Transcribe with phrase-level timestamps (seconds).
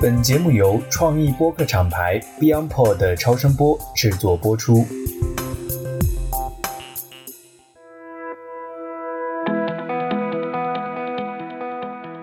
[0.00, 4.84] 本节目由创意播客厂牌 BeyondPod 的超声波制作播出。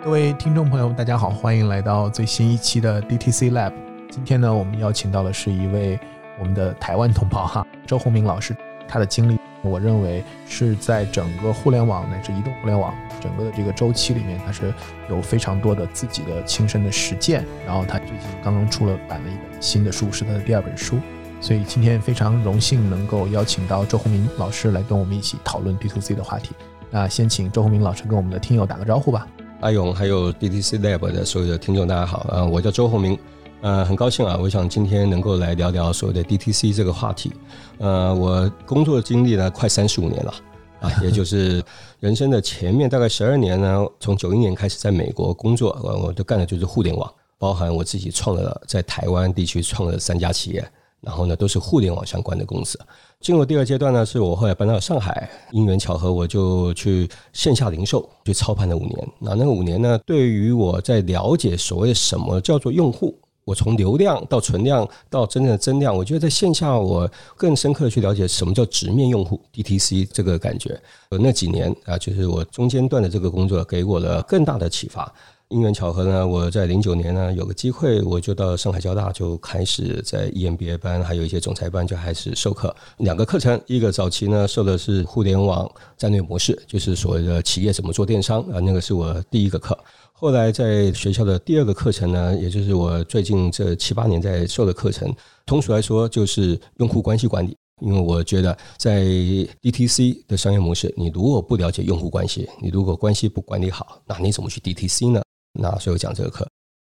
[0.03, 3.73] 各位听众朋友，大家好，欢迎来到最新一期的 DTC Lab。
[4.09, 5.99] 今天呢，我们邀请到的是一位
[6.39, 8.55] 我们的台湾同胞哈，周鸿明老师。
[8.85, 14.73] 他的经历，我认为是在整个互联网乃至移动互联网整个的这个周期里面，他是
[15.09, 17.45] 有非常多的自己的亲身的实践。
[17.65, 20.99] 然后他最近刚刚出了版了一本新的书，是他的第二本书。
[21.39, 26.51] 所以今天非常荣幸能够邀请到周鸿明老师来跟我们一起讨论 D to C 的话题。
[26.89, 29.27] 那先请周鸿明老师跟我们的听友打个招呼吧。
[29.61, 33.17] 阿勇，还有 DTC Lab 的所有的听众，大家好，呃，我叫周鸿明，
[33.63, 37.31] 呃，很高兴啊，我想今天能够来聊聊所谓的 DTC 这个话题，
[37.77, 40.33] 呃，我工作经历呢快三十五年了，
[40.81, 41.63] 啊， 也就是
[42.01, 50.61] 人生的前面大概十二年呢，从九一年开始在美国工作，我我都干的就是互联网，包含我自己创了在台湾地区创了三家企业。
[50.99, 52.79] 然后呢，都是互联网相关的公司。
[53.19, 59.07] 进入第二阶段呢，是我后来搬到上海，因缘巧合，我就去线下零售去操盘了五年。
[59.19, 63.13] 那那个五年呢，对于我在了解所谓什么叫做用户，
[63.45, 70.79] 我从流量到存量到真正的增量，我觉得在线下我更深刻的去了解什么叫直面用户 DTC 这个感觉。
[71.09, 75.13] 呃那几年啊，就是我中间段的这个工作，给我了更大的启发。
[75.49, 83.59] 因缘巧合呢，我在零九年呢有个机会，我就到上海交大就开始在 EMBA 班，还有一些总裁班就开始授课两个课程。
[83.67, 89.77] 一个早期呢授的是互联网战略模式，就是所谓的企业怎么做电商啊，那个是我第一个课。
[90.23, 95.13] 后来在学校的第二个课程呢，也就是我最近这七八年在授的课程，
[95.45, 97.53] 通俗来说就是用户关系管理。
[97.81, 105.21] 因为我觉得在 DTC 的商业模式，你如果不了解用户关系，你如果关系不管理好，那你怎么去 DTC 呢？
[105.59, 106.47] 那所以我讲这个课，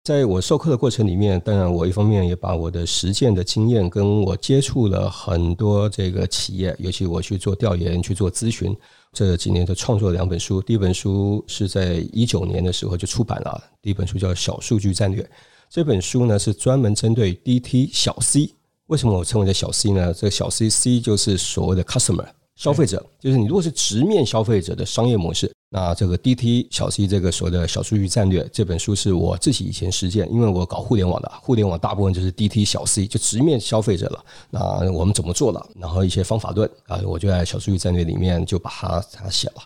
[0.04, 8.75] 在我授课的过程里面，当然我一方面也把我的实践的经验，跟我接触了很多这个企业，尤其我去做调研、去做咨询，
[9.13, 10.62] 这几年就创作了两本书。
[10.62, 15.24] 第一本书是在一九年的时候就出版了，第一本书叫《小数据战略》。
[15.69, 18.53] 这本书呢是专门针对 DT 小 C。
[18.88, 20.13] 为什么我称为的小 C 呢？
[20.13, 22.28] 这个小 C C 就是所谓的 customer。
[22.56, 34.24] 消费者就是你，如果是直面消费者的商业模式，那这个 DT 小 C 这个所谓的小数据战略这本书是我自己以前实践，因为我搞互联网的，互联网大部分就是 DT 小 C 就直面消费者了。
[34.52, 35.68] 那我们怎么做了？
[35.80, 39.63] 然后一些方法论啊，我就在小数据战略里面就把它它写了。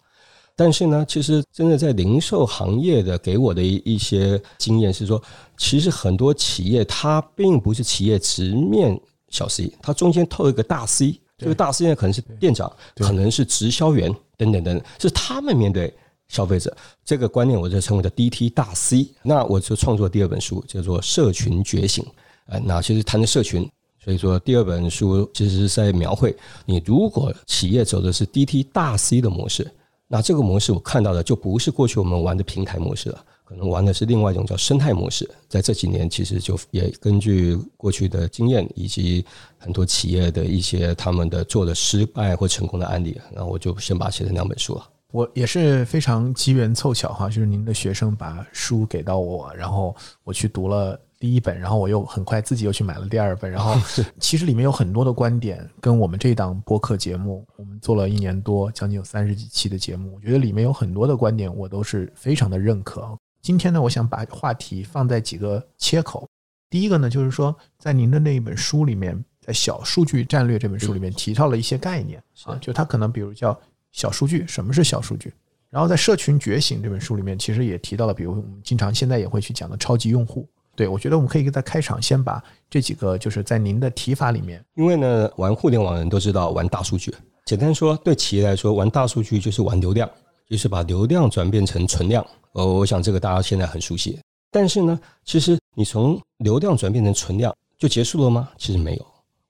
[0.55, 5.21] 但是呢，其实真的在零售行业的给我的一一些经验是说，
[5.57, 8.97] 其实很多企业它并不是企业直面
[9.27, 11.19] 小 C，它中间透一个大 C。
[11.37, 15.93] 这个大 C 呢，可能是店长，可能是直销员等等等，是他们面对
[16.29, 16.75] 消费者
[17.05, 19.07] 这个观念，我就称为叫 DT 大 C。
[19.21, 22.03] 那我就创作第二本书，叫做《社群觉醒》。
[22.47, 23.69] 呃，那其实谈的社群，
[24.03, 29.69] 所以说第二本书其实是在描绘你如果企业走的是 DT 大 C 的模式，
[30.07, 33.23] 那这个模式我看到的就不是过去我们玩的平台模式了。
[33.47, 39.25] 可能玩的是另外一种叫生态模式，在这几年其实就也根据过去的经验以及
[39.57, 44.85] 很多企业的一些他们的做的失败或成功的案例，然后我就先把写成两本书了。
[45.13, 53.73] 我也是非常机缘凑巧哈，就是您的学生把书给到我，然后我去读了第一本，然后我又很快自己又去买了第二本，然后
[54.19, 63.17] 其实里面有很多的观点跟我们这档播客节目，我们做了一年多，将近有三十几期的节目，我觉得里面有很多的观点我都是非常的认可。
[63.47, 66.27] 今天呢，我想把话题放在几个切口。
[66.69, 73.57] 第一个呢，就是说，在您的那一本书里面，在《小数据战略》这本书里面提到了一些概念啊，就它可能比如叫
[73.93, 75.33] 小数据，什么是小数据？
[75.69, 80.45] 然后在《社群觉醒》这本书里面，其实也提到了，比如我们经常现在也会去讲的超级用户。
[80.75, 87.15] 对我觉得我们可以在开场先把这几个，就是在您的提法里面，因为呢，玩互联网的人都知道玩大数据。
[87.45, 90.09] 简单说，对企业来说，玩大数据就是玩流量，
[90.49, 92.27] 就是把流量转变成存量。
[92.57, 94.19] 呃，我想这个大家现在很熟悉，
[94.49, 98.49] 但是呢，其实你从流量转变成存量就结束了吗？
[98.57, 99.05] 其实没有，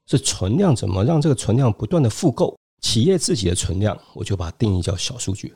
[0.07, 2.53] 是存量怎么让这个存量不断的复购？
[2.81, 5.53] 企业自己的存量，我就把它定义叫小数据，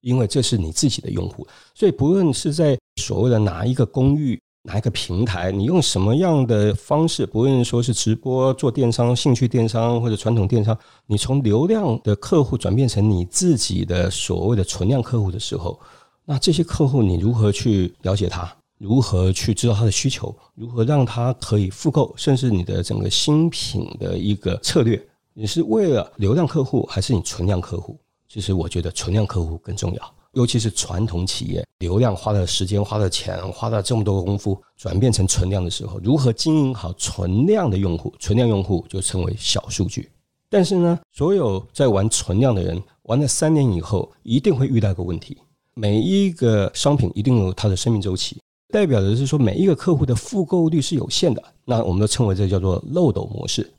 [0.00, 1.44] 因为这是你自己的用户，
[1.74, 15.76] 所以不论是在所谓的哪一个公寓、哪一个平台，你用什么样的方式，不论说是直播、做电商、兴趣电商或者传统电商，你从流量的客户转变成你自己的所谓的存量客户的时候。
[16.24, 18.54] 那这些客户，你如何去了解他？
[18.78, 20.34] 如何去知道他的需求？
[20.54, 22.12] 如何让他可以复购？
[22.16, 25.00] 甚至你的整个新品的一个策略，
[25.34, 27.98] 你是为了流量客户，还是你存量客户？
[28.28, 30.14] 其实我觉得存量客户更重要。
[30.32, 38.12] 尤其是传统企业，流量花的时间、花的钱、花了这么多功夫，转变成存量的时候，如何经营好存量的用户？
[38.18, 40.10] 存量用户就称为小数据。
[40.48, 45.36] 但是呢，所有在玩存量的人，玩了三年以后，一定会遇到一个问题：
[45.74, 48.40] 每一个商品一定有它的生命周期，
[48.72, 51.42] 代表的是说每一个客户的复购率是有限的。
[51.64, 53.72] 那我们都称为这叫做漏斗模式。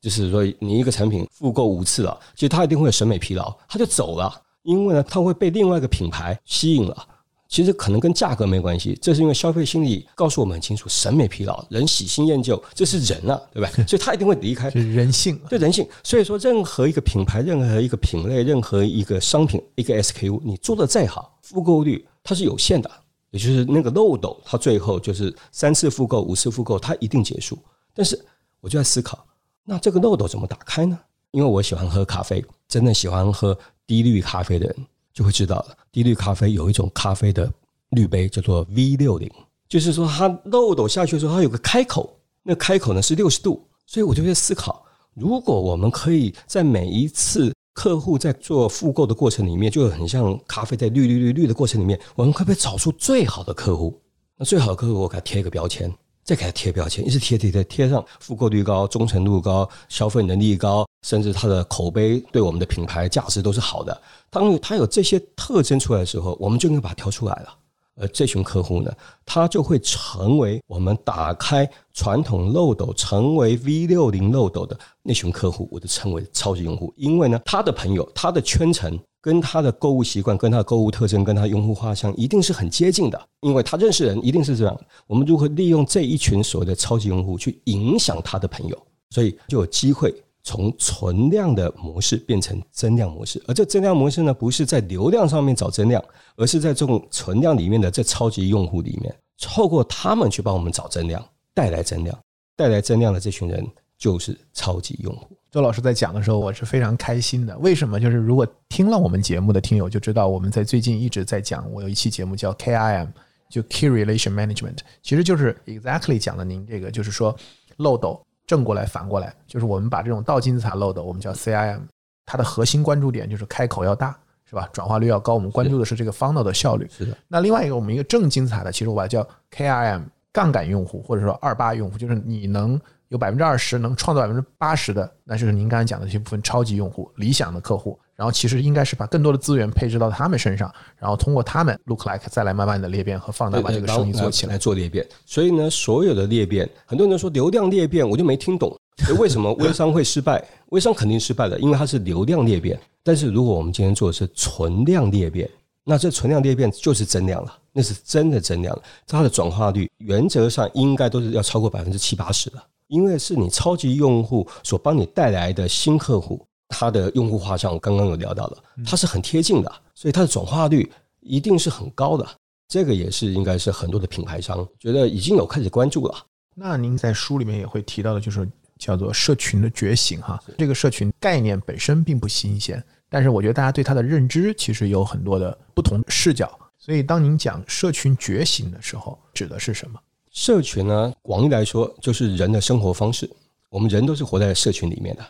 [0.00, 7.06] 就是说，你一个产品复购五次了，其实他一定会有审美疲劳，他就走了，因为呢，他会被另外一个品牌吸引了。
[7.50, 13.68] 其实可能跟价格没关系，这是因为消费心理告诉我们很清楚，审美疲劳，人喜新厌旧，这是人啊，对吧？
[13.88, 15.84] 所以他一定会离开，是人性，对人性。
[16.04, 22.88] 所以说，任何一个品牌，任何一个品类，任何一个商品，一个 SKU，你做的再好，复购率它是有限的，
[23.32, 27.58] 也就是那个漏斗，它最后就是三次复购、五次复购，它一定结束。
[27.92, 28.16] 但是
[28.60, 29.26] 我就在思考。
[29.64, 30.96] 那这个漏斗怎么打开呢？
[31.32, 33.58] 因为我喜欢喝咖啡，真的喜欢喝
[33.88, 34.76] 低滤咖啡的人
[35.12, 35.76] 就会知道了。
[35.92, 37.52] 低滤咖啡有一种咖啡的
[37.90, 39.30] 滤杯叫做 V 六零，
[39.68, 43.66] 就是说它漏斗下去的时候，它有个开口，那开口呢是六十度。
[43.86, 44.84] 所以我就在思考，
[45.14, 54.00] 如果我们可以在每一次客户在做复购的过程里面，就很像咖啡在滤滤滤滤的过程里面，我们可不可以找出最好的客户？
[54.36, 55.92] 那最好的客户，我给他贴一个标签。
[56.24, 64.00] 再给他贴标签，一直贴贴贴贴上，复购率高、忠诚度高、消费能力高，甚至他的口碑对我们的品牌价值都是好的。
[64.30, 67.54] 当他有这些特征出来的时候，我们就应该把它挑出来了。
[67.96, 68.92] 而这群客户呢，
[69.24, 76.92] 他就会成为我们打开传统漏斗、成为 V 六零漏斗的那群客户，我就称为超级用户。
[76.96, 78.98] 因为呢，他的朋友、他的圈层。
[79.22, 84.74] 跟他的购物习惯、跟他的购物特征、跟他用户画像一定是很接近的，因为他认识人一定是这样。
[85.06, 90.10] 我们如何利用这一群所谓的超级用户去影响他的朋友，所以就有机会
[90.42, 93.42] 从存量的模式变成增量模式。
[93.46, 96.02] 而这增量模式呢，不是在流量上面找增量，
[96.36, 102.18] 而是在这种存量里面的这超级用户里面，透过他们去帮我们找增量，带来增量，
[102.56, 103.66] 带来增量的这群人
[103.98, 105.36] 就是超级用户。
[105.50, 107.58] 周老师在讲的时候，我是非常开心的。
[107.58, 107.98] 为什么？
[107.98, 111.68] 就是如果听了我们节目的听友就知道，我们在最近一直在讲。
[111.72, 113.08] 我有一期节目叫 KIM，
[113.48, 117.36] 就 Key Relation Management，其实就是 exactly 讲了您这个，就是说
[117.78, 121.82] 漏斗正过来反过来，就是我们把这种倒金字塔漏斗，我们叫 CIM，
[122.26, 124.68] 它的核心关注点就是开口要大，是吧？
[124.72, 125.34] 转化率要高。
[125.34, 126.88] 我们关注的是这个 funnel 的效率。
[126.90, 127.16] 是的。
[127.28, 130.02] 那另外一个，我们一个正金字塔的，其实我把它叫 KIM，
[130.32, 132.80] 杠杆用户或者说二八用户，就是你能。
[133.10, 137.98] 有百分之二十能创造百分之八十的，那就是您刚才讲的这部分超级用户、理想的客户。
[138.20, 144.58] 然后其实应该是把更多的资源配置到他们身上，然后通过他们 look like 再来慢慢的裂变和放大，把这个生意做起来。
[144.58, 145.08] 做裂变。
[145.24, 148.78] 所以呢，所有的裂变，很多人说流量裂变，我就没听懂，
[149.18, 150.44] 为什么微商会失败？
[150.66, 152.78] 微商肯定失败了，因为它是流量裂变。
[153.02, 155.48] 但是如果我们今天做的是存量裂变，
[155.82, 162.62] 那这存量裂变就是增量了，那是真的增量，它的转化率原则上应该都是要超过百分之七八十的。
[162.88, 168.56] 因为是你超级用户所帮你带来的新客户，他的用户画像我刚刚有聊到的，
[168.86, 170.90] 它是很贴近的，所以它的转化率
[171.20, 172.26] 一定是很高的。
[172.68, 176.16] 这个也是应该是很多的品牌商觉得已经有开始关注了。
[176.54, 180.40] 那您在书里面也会提到的，就是叫做社群的觉醒哈。
[180.56, 186.56] 这个社群概念本身并不新鲜，但是我觉得大家对它的认知其实有很多的不同视角。
[186.78, 190.00] 所以当您讲社群觉醒的时候，指的是什么？
[190.30, 193.28] 社群呢，广义来说就是人的生活方式。
[193.68, 195.24] 我们人都是活在社群里面的，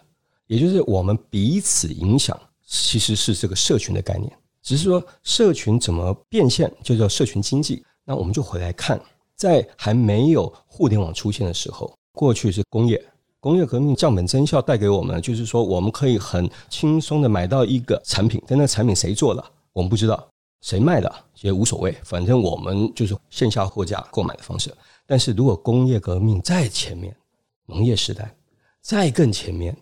[0.50, 4.28] 也就是我们彼此影响，其实是这个社群的概念。
[4.60, 7.84] 只是说社群怎么变现，就叫社群经济。
[8.04, 9.00] 那我们就回来看，
[9.36, 13.00] 在还没有互联网出现的时候，过去是工业，
[13.38, 20.28] 工业革命降本增效带给我们，就是说我们可以很轻松的买到一个产品，但那产品谁做的，我们不知道，
[20.62, 24.74] 谁卖的也无所谓，反正我们就是线下货架购买的方式。
[25.06, 27.14] 但是如果工业革命在前面，
[27.66, 28.34] 农业时代
[28.80, 29.76] 再更前面，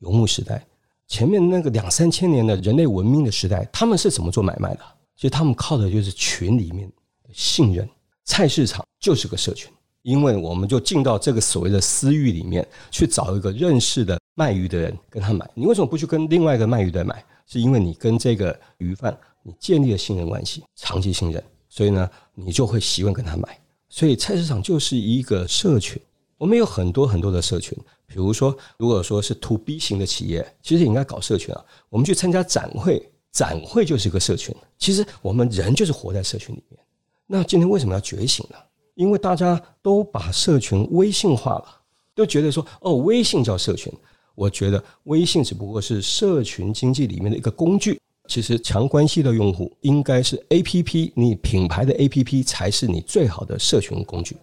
[0.00, 0.64] 游牧时代
[1.06, 4.80] 前面那个两三千年的人类文明的时代，他们是怎么做买卖的？
[5.16, 7.88] 其实他们靠的就是群里面的信任。
[8.24, 9.70] 菜市场就是个社群，
[10.00, 15.48] 因为我们就进到这个所谓的私域里面去找一个认识的卖鱼的人跟他买。
[15.54, 17.22] 你为什么不去跟另外一个卖鱼的买？
[17.46, 23.60] 是因为你跟这个鱼贩你建立了信任关系，长期信任，所以呢，你就会习惯跟他买。
[23.90, 26.00] 所以菜市场就是一个社群，
[26.38, 27.76] 我们有很多很多的社群。
[28.06, 31.64] 比如说，如果说是 to B 型的企业，其实也应该搞社群啊。
[31.88, 34.54] 我们去参加展会，展会就是一个社群。
[34.78, 36.78] 其实我们人就是活在社群里面。
[37.26, 38.56] 那今天为什么要觉醒呢？
[38.94, 41.80] 因为大家都把社群微信化了，
[42.14, 43.92] 都觉得说哦，微信叫社群。
[44.36, 54.36] 我觉得微信只不过是社群经济里面的一个工具，其实强关系的用户应该是 A P P，你品牌的 A P P 才是你最好的社群工具。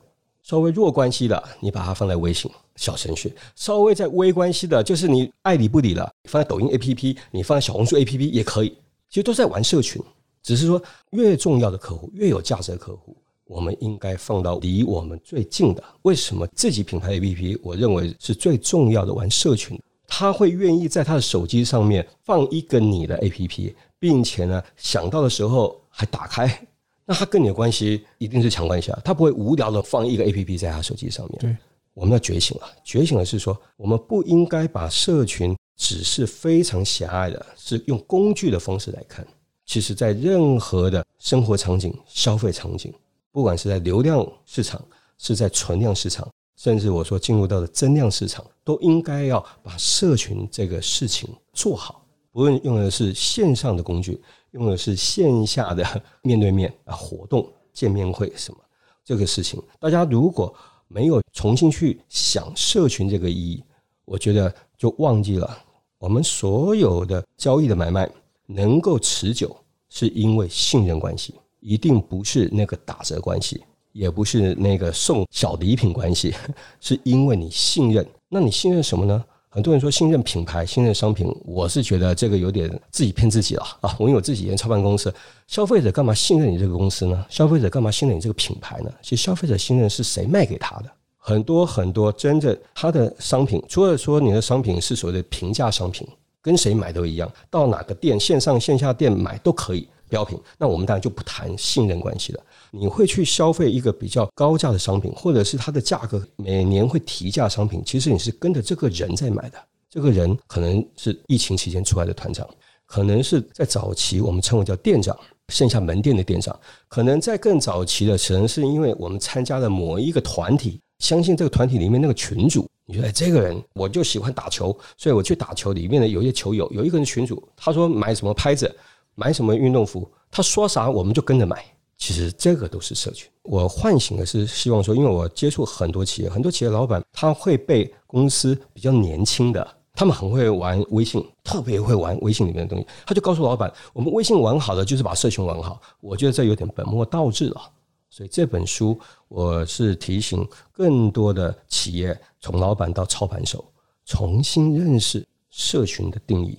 [0.51, 8.75] 稍微弱关系的，你把它放在微信小程序；稍微在微关系的，就是你爱理不理了，放在抖音 A P P，你放在小红书 A P P 也可以。
[9.09, 10.03] 其实都在玩社群，
[10.43, 10.81] 只是说
[11.11, 13.15] 越重要的客户、越有价值的客户，
[13.45, 15.81] 我们应该放到离我们最近的。
[16.01, 19.81] 为什么自己品牌 A P P，我认为是最重要的玩社群？
[20.05, 26.67] 他会愿意在他的手机上面放一个你的 A P P，并且呢，想到的时候还打开。
[27.11, 31.37] 那他跟你的关系一定是强关系啊，他不会无聊的放一个 A P P 在他手机上面。
[31.39, 31.57] 对，
[31.93, 39.27] 我们要觉醒了，觉醒的是说，我们不应该把社群只是非常狭隘的，是用工具的方式来看。
[39.65, 42.93] 其实，在任何的生活场景、消费场景，
[43.29, 44.81] 不管是在流量市场，
[45.17, 46.25] 是在存量市场，
[46.55, 52.05] 甚至我说进入到的增量市场，都应该要把社群这个事情做好。
[52.31, 54.17] 不论用的是线上的工具。
[54.51, 55.85] 用的是线下的
[56.21, 58.59] 面对面啊活动见面会什么
[59.03, 60.53] 这个事情，大家如果
[60.87, 63.63] 没有重新去想社群这个意义，
[64.05, 65.57] 我觉得就忘记了
[65.97, 68.09] 我们所有的交易的买卖
[68.45, 69.55] 能够持久，
[69.89, 76.33] 是因为信任关系，一定不是那个打折关系，也不是那个送小礼品关系，
[76.81, 78.05] 是因为你信任。
[78.27, 79.23] 那你信任什么呢？
[79.53, 83.93] 很多人说信任品牌、信任商品，我是觉得这个有点自己骗自己了啊！
[83.99, 85.13] 我有自己也操办公司，
[85.45, 87.25] 消费者干嘛信任你这个公司呢？
[87.27, 88.89] 消费者干嘛信任你这个品牌呢？
[89.01, 90.85] 其实消费者信任是谁卖给他的？
[91.17, 96.07] 很多很多真正他的商品，除了说你的商品是所谓的平价商品，
[96.41, 102.43] 跟谁买都一样，到哪个店、线上线下店买都可以标品，那我们当然就不谈信任关系了。
[102.71, 109.57] 你会去消费一个比较高价的商品，或者是它的价格每年会提价商品，其实你是跟着这个人在买的。
[109.89, 112.47] 这个人可能是疫情期间出来的团长，
[112.85, 115.17] 可能是在早期我们称为叫店长，
[115.49, 128.73] 线下门店的店长，可能在更早期的，可能是因为我们参加了某一个团体，相信这个团体里面那个群主，你觉得这个人我就喜欢打球，所以我去打球，里面的有些球友，有一个人群主，他说买什么拍子，
[129.15, 131.65] 买什么运动服，他说啥我们就跟着买。
[132.01, 133.29] 其实这个都是社群。
[133.43, 142.87] 我唤醒的是希望说，因为我接触很多企业，很多企业老板他会被公司比较年轻的，他们很会玩微信，特别会玩微信里面的东西。
[143.05, 145.79] 他就告诉老板，我们微信玩好的就是把社群玩好。
[145.99, 147.61] 我觉得这有点本末倒置了。
[148.09, 153.63] 所以这本书我是提醒更多的企业，从老板到操盘手，
[154.05, 156.57] 重新认识社群的定义。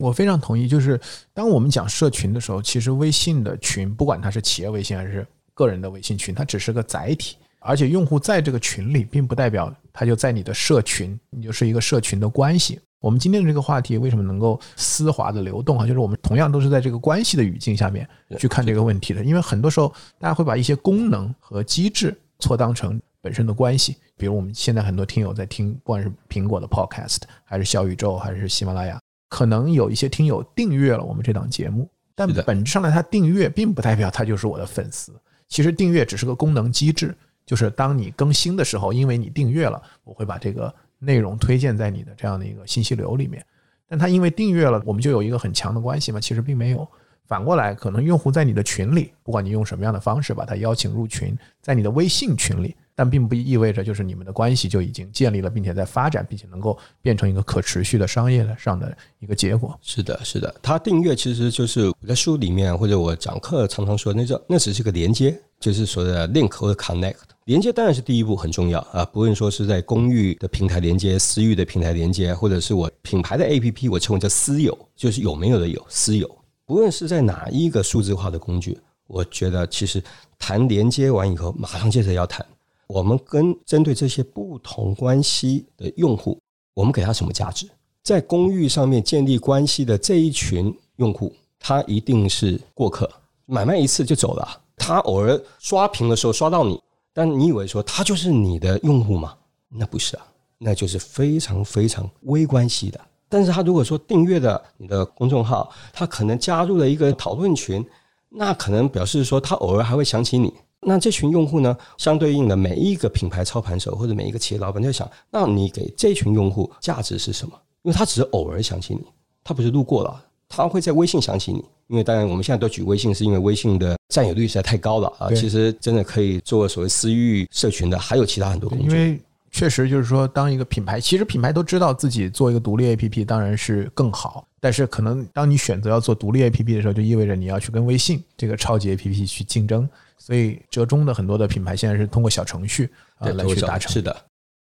[0.00, 0.98] 我非常同意，就是
[1.34, 12.80] 当我们讲社群的时候，其实微信的群，不管它是企业微信还是个人的微信群，它只是个载体，而且用户在这个群里，并不代表他就在你的社群，你就是一个社群的关系。
[13.00, 15.86] 我们今天的这个话题为什么能够丝滑的流动啊？
[15.86, 23.96] 就是我们同样都是在这个关系的语境下面去看这个问题的，因为很多时候大家会把一些功能和机制错当成本身的关系。
[24.16, 29.00] 比如我们现在很多听友在听，不管是苹果的 Podcast，还是小宇宙，还是喜马拉雅。
[29.30, 35.12] 可能有一些听友订阅了我们这档节目，但本质上呢，他订阅并不代表他就是我的粉丝。
[35.48, 43.44] 其实订阅只是个功能机制，就是当你更新的时候，因为你订阅了，我会把这个内容推荐在你的这样的一个信息流里面。
[43.88, 46.20] 但他因为订阅了，我们就有一个很强的关系嘛？
[46.20, 46.86] 其实并没有。
[47.26, 52.74] 反过来，可能用户在你的群里，不管你用什么样的方式把他邀请入群，在你的微信群里。
[53.00, 59.74] 但并不意味着就是你们的关系就已经建立了，并且在发展，并且能够变成一个可持续的商业的上的一个结果。
[59.80, 60.54] 是的，是的。
[60.60, 67.16] 它订阅其实就是我在书里面或者我讲课常常说，那叫那只是个连接，就是所谓的 link 或者 connect。
[67.46, 76.30] 连接当然是第一步很重要啊，不论说是在公域的平台连接、私域的平台连接，或者是我品牌的 APP，我称为叫私有，就是有没有的有私有。
[76.66, 80.04] 不论是在哪一个数字化的工具，我觉得其实
[80.38, 82.44] 谈连接完以后，马上接着要谈。
[82.92, 86.36] 我们跟针对这些不同关系的用户，
[86.74, 87.64] 我们给他什么价值？
[88.02, 93.08] 在公寓上面建立关系的这一群用户，他一定是过客，
[93.46, 94.60] 买卖一次就走了。
[94.76, 96.82] 他偶尔刷屏的时候刷到你，
[97.12, 99.36] 但你以为说他就是你的用户吗？
[99.68, 100.26] 那不是啊，
[100.58, 103.00] 那就是非常非常微关系的。
[103.28, 107.86] 但是他如果说订阅的你的公众号，他可能加入了一个讨论群，
[108.30, 110.52] 那可能表示说他偶尔还会想起你。
[110.80, 111.76] 那这群用户呢？
[111.98, 117.52] 相对应的每一个品牌操盘手或者每一个企业老板在想：那你给这群用户价值是什么？
[117.82, 119.02] 因为他只是偶尔想起你，
[119.44, 121.64] 他不是路过了，他会在微信想起你。
[121.88, 125.28] 因为当然我们现在都举微信，是因为微信的占有率实在太高了啊。
[125.34, 128.84] 其实真的可以做所谓私域社群的，还有其他很多工具。
[128.84, 129.20] 因为
[129.50, 139.88] 确实就是说，当一个品牌，其实品牌都知道自己做一个独立 APP 当然是更好，但是可能当你选择要做独立 APP 的时候，就意味着你要去跟微信这个超级 APP 去竞争。
[140.18, 143.90] 所以折中的很多的品牌现在是通过小程序啊来去达成。
[143.90, 144.14] 是的，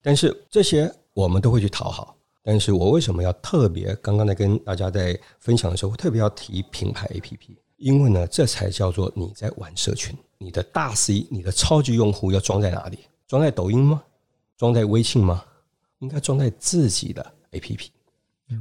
[0.03, 2.15] 但是这些我们都会去讨好。
[2.44, 7.38] 但是我为什么要特别刚刚在跟大家在分享的时候，特别要提品牌 APP？
[7.75, 10.15] 因为呢，这才叫做你在玩社群。
[10.38, 13.00] 你的大 C，你的超级用户要装在哪里？
[13.27, 14.01] 装在抖音吗？
[14.57, 15.43] 装在微信吗？
[15.99, 17.87] 应该装在自己的 APP。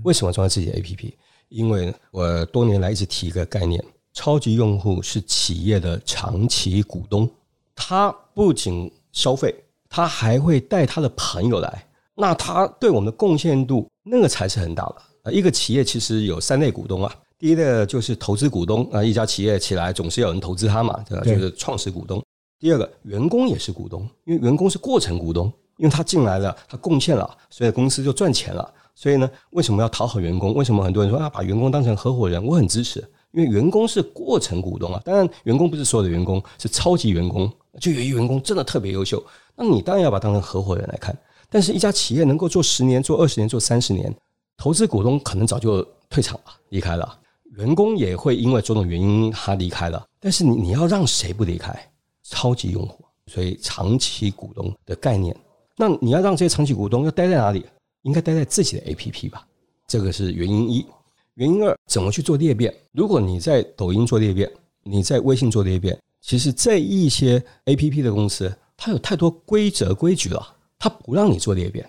[0.04, 1.12] 为什么装在自己的 APP？
[1.48, 7.28] 因为我多年来一直提一个概念：超级用户是企业的长期股东，
[7.74, 9.54] 他不仅消费，
[9.88, 11.86] 他还会带他的朋友来。
[12.14, 15.30] 那他对我们的贡献度，那个才是很大的啊！
[15.30, 21.24] 一个企业其实有三类股东啊，第一个就是投资股东啊，一家企业起来总是有人投资他嘛，对吧？
[21.24, 22.24] 就是创始股东。
[22.58, 28.72] 第二个，员工也是股东，因为员工是过程股东，因为他进来了，他贡献了，所以公司就赚钱了。
[28.94, 30.54] 所以呢，为什么要讨好员工？
[30.54, 32.42] 为什么很多人说啊，把员工当成合伙人？
[32.42, 32.98] 我很支持，
[33.32, 35.00] 因为员工是过程股东啊。
[35.04, 39.22] 当然，员工不是所有的员工，是超级员工，就有一员工真的特别优秀，
[39.54, 41.14] 那你当然要把他当成合伙人来看。
[41.50, 44.10] 但是，一家企业能够做十年、做二十年、做三十年，
[44.56, 47.18] 投资股东可能早就退场了、离开了，
[47.56, 50.02] 员工也会因为种种原因他离开了。
[50.18, 51.78] 但是，你你要让谁不离开？
[52.22, 55.36] 超级用户，所以长期股东的概念。
[55.76, 57.64] 那你要让这些长期股东要待在哪里？
[58.02, 59.46] 应该待在自己的 APP 吧？
[59.86, 60.86] 这个是原因一。
[61.34, 62.74] 原因二，怎么去做裂变？
[62.92, 64.50] 如果你在抖音做裂变，
[64.82, 70.56] 你在微信做裂变，其实这一些 APP 的公司，它有太多规则规矩了。
[70.78, 71.86] 它不让你做裂变，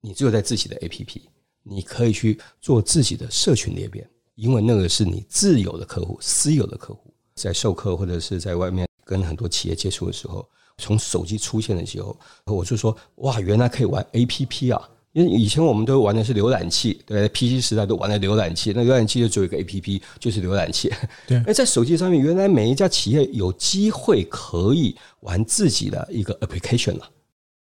[0.00, 1.20] 你只有在自己的 APP，
[1.62, 10.46] 你可以去做自己的社群裂变，因为那个是你自有的客户、私有的客户，在授课或者是在外面跟很多企业接触的时候，
[10.80, 14.88] 从手机出现的时候，我就说哇，原来可以玩 APP 啊！
[15.12, 20.88] 因为以前我们都玩的是浏览器，对，PC 时代都玩的浏览器，那浏览器就只有一个 APP，就是浏览器。
[21.26, 27.10] 对，而在手机上面，原来每一家企业有机会可以玩自己的一个 application 了。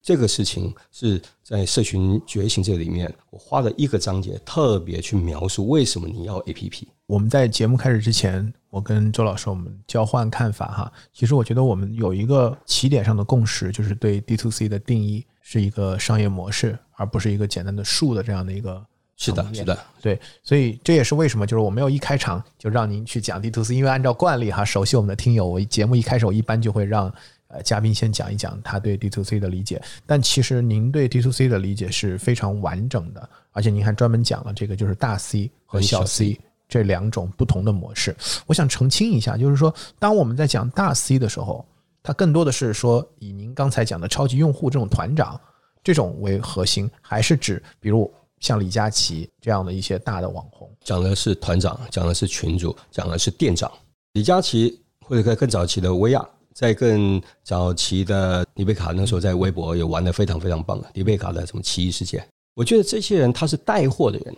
[0.02, 6.88] 这个事情是在社群觉醒这里面，我花了一个章节特别去描述为什么你要 A P P。
[7.06, 10.92] 我们在节目开始之前，我跟周老师我们交换看法哈。
[11.14, 18.86] 其实我觉得我们有一个起点上的共识，就是对 D to C 的定义是一个商业模式，而不是一个简单的数的这样的一个。
[19.16, 20.20] 是的，是的，对。
[20.44, 27.14] 所以这也是为什么，就是我没有一开场就让您去讲 D to C，因为按照惯例哈，熟悉我们的听友，我节目一开始我一般就会让。
[27.48, 38.16] 呃，嘉宾先讲一讲他对 D to C 的理解，但其实您对 D to C 的理解是非常完整的，而且您还专门讲了这个就是大 C 和小 C 这两种不同的模式。
[38.46, 41.66] 我想澄清一下，就是说，当我们在讲大 C 的时候，
[42.04, 45.40] 它更多的是说以您刚才讲的超级用户这种团长
[45.84, 50.70] 这种为核心，还是指比如像李佳琦这样的一些大的网红？
[50.84, 53.72] 讲的是团长，讲的是群主，讲的是店长。
[54.14, 56.24] 李佳琦或者在更早期的薇娅。
[56.54, 64.34] 在更早期的迪贝卡那时候，在微博也玩的非常非常棒的迪贝卡的什么奇异世界，我觉得这些人他是带货的人，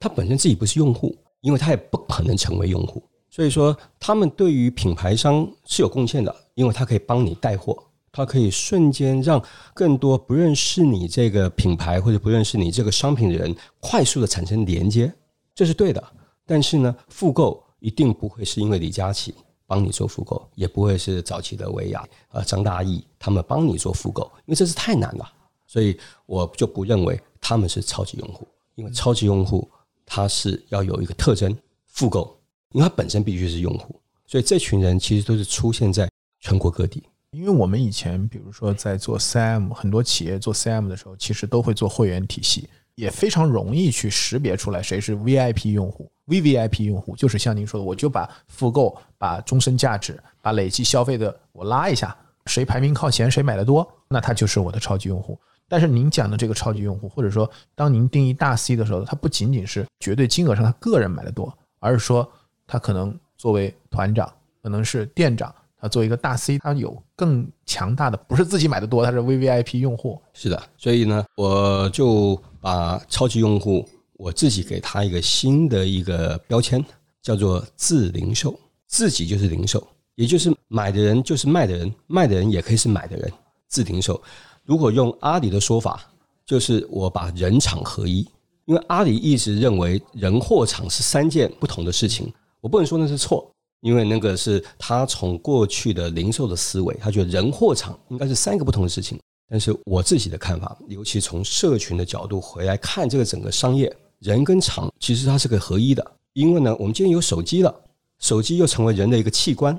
[0.00, 9.42] 他本身自己不是用户，因为他也不可能成为用户，所以说他们对于品牌商是有贡献的，因为他可以帮你带货，他可以瞬间让
[9.74, 15.12] 更多不认识你这个品牌或者不认识你这个商品的人快速的产生连接，
[15.54, 16.02] 这是对的。
[16.46, 19.34] 但是呢，复购一定不会是因为李佳琦。
[19.66, 25.32] 帮你做复购，也不会是早期的薇娅、呃张大奕他们帮你做复购，因为这是太难了，
[25.64, 29.70] 所以我就不认为他们是超级用户，因为超级用户
[30.12, 32.36] 它是要有一个特征复购，
[32.72, 33.94] 因为它本身必须是用户，
[34.26, 37.00] 所以这群人其实都是出现在全国各地。
[37.30, 42.68] 因为我们以前比如说在做 CM，很多企业做 CM 的时候，其实都会做会员体系。
[42.96, 52.14] 也非常容易去识别出来谁是 VIP 用户，VVIP 用户就是像您说的，我就把复购、把终身价值、把累计消费的我拉一下，
[52.46, 55.38] 谁排名靠前，谁买的多，那他就是我的超级用户。
[55.70, 62.28] 但是您讲的这个超级用户，或者说当您定义大 C 的时候，它不仅仅是绝对金额上他个人买的多，而是说
[62.66, 64.30] 他可能作为团长，
[64.60, 65.54] 可能是店长。
[65.78, 70.20] 啊，做一个大 C，他有更强大的，不是自己买的多，他是 VVIP 用户。
[70.34, 76.84] 是的，所以呢，我就把超级用户，我自己给他一个新的一个标签，
[77.22, 78.54] 叫做自零售，
[78.88, 79.82] 自己就是零售，
[80.16, 83.32] 也就是买的人就是卖的人，卖的人也可以是买的人，
[83.66, 84.22] 自零售。
[84.70, 86.00] 如果用阿里的说法，
[86.46, 88.18] 就是我把人场合一，
[88.66, 93.50] 因为阿里一直认为人货场是三件不同的事情，我不能说那是错。
[93.80, 99.18] 因为那个是他从过去的零售的思维，他觉得人货场应该是三个不同的事情。
[99.48, 106.12] 但是我自己的看法，尤其从社群的角度回来看这个整个商业，人跟场其实它是个合一的。
[106.34, 107.74] 因为呢，我们今天有手机了，
[108.20, 109.76] 手机又成为人的一个器官，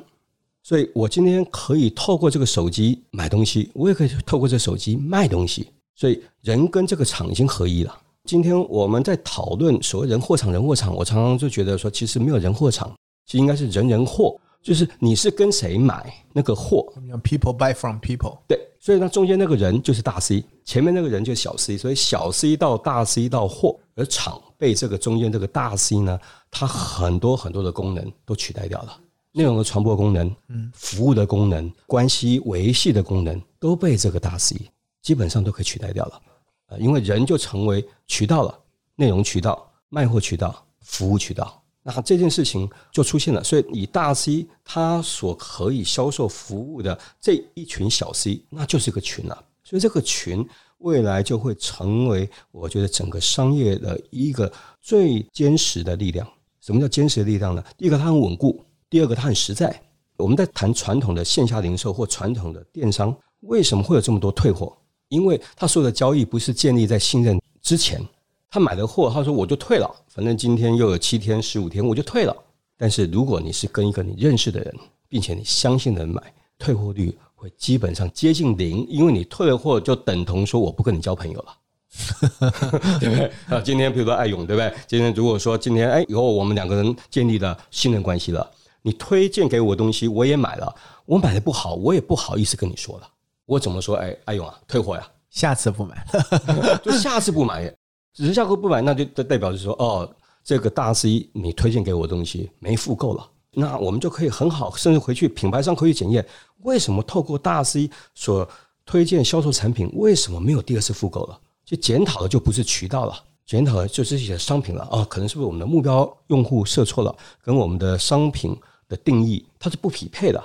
[0.64, 5.68] 所以我今天可以透过这个手机买东西，我也可以透过这手机卖东西。
[5.96, 7.98] 所以人跟这个厂已经合一了。
[8.26, 12.92] 今天我们在讨论所谓人货场，人货场，我常常就觉得说，其实没有人货场，
[13.26, 16.88] 其实应该是人人货，就是你是跟谁买那个货。
[17.24, 18.38] People buy from people。
[18.48, 26.20] 对，所以呢，中间那个人就是大 C，前面那个人就是小 C，所以小 C 到大 C 到货，而厂被这个中间这个大 C 呢，
[26.52, 28.98] 它很多很多的功能都取代掉了，
[29.32, 34.56] 内容的传播功能，嗯，服务的功能，关系维系的功能都被这个大 C
[35.02, 36.22] 基本上都可以取代掉了，
[36.68, 38.60] 呃，因为人就成为渠道了，
[38.96, 41.58] 内容渠道、卖货渠道、服务渠道。
[41.84, 49.44] 那这件事情就出现了，所以以大 C 它所可以销售服务的这一群小 C，那就是个群了。
[49.64, 50.48] 所以这个群
[50.80, 56.28] 未来就会成为我觉得整个商业的一个最坚实的力量。
[56.60, 57.64] 什么叫坚实的力量呢？
[57.76, 59.82] 第一个它很稳固，第二个它很实在。
[60.18, 64.78] 我们在谈传统的线下零售或传统的电商，为什么会有这么多退货？
[65.08, 68.06] 因为他所有的交易不是建立在信任之前。
[68.50, 72.36] 他买的货，他说我就退了，反正今天又有七天、十五天，我就退了。
[72.78, 74.76] 但是如果你是跟一个你认识的人，
[75.08, 76.22] 并且你相信的人买，
[76.60, 83.32] 退货率会基本上接近零，因为你退了货就等同说我不跟你交朋友了， 对不对？
[83.48, 84.74] 啊，今天比如说艾勇，对不对？
[84.86, 93.08] 今天如果说今天哎以后我们两个人建立了信任关系了，你推荐给我东西我也买了，我买的不好，我也不好意思跟你说了，
[93.46, 93.96] 我怎么说？
[93.98, 96.06] 哎，阿勇啊，退货呀，下次不买，
[96.84, 97.74] 就下次不买。
[98.14, 106.26] 只是下次不买，那就代表是说，哦，这个大 C 你推荐给我的东西没复购了，那我们就可以很好，甚至回去品牌商可以检验，
[106.64, 108.46] 为什么透过大 C 所
[108.86, 111.40] 推荐销售产品，为什么没有第二次复购了？
[111.64, 113.16] 就检讨的就不是渠道了，
[113.46, 118.54] 检讨的就自己的商品了啊，可能是不是我们的目标用户设错了，跟我们的商品
[118.92, 120.44] 的定义它是不匹配的。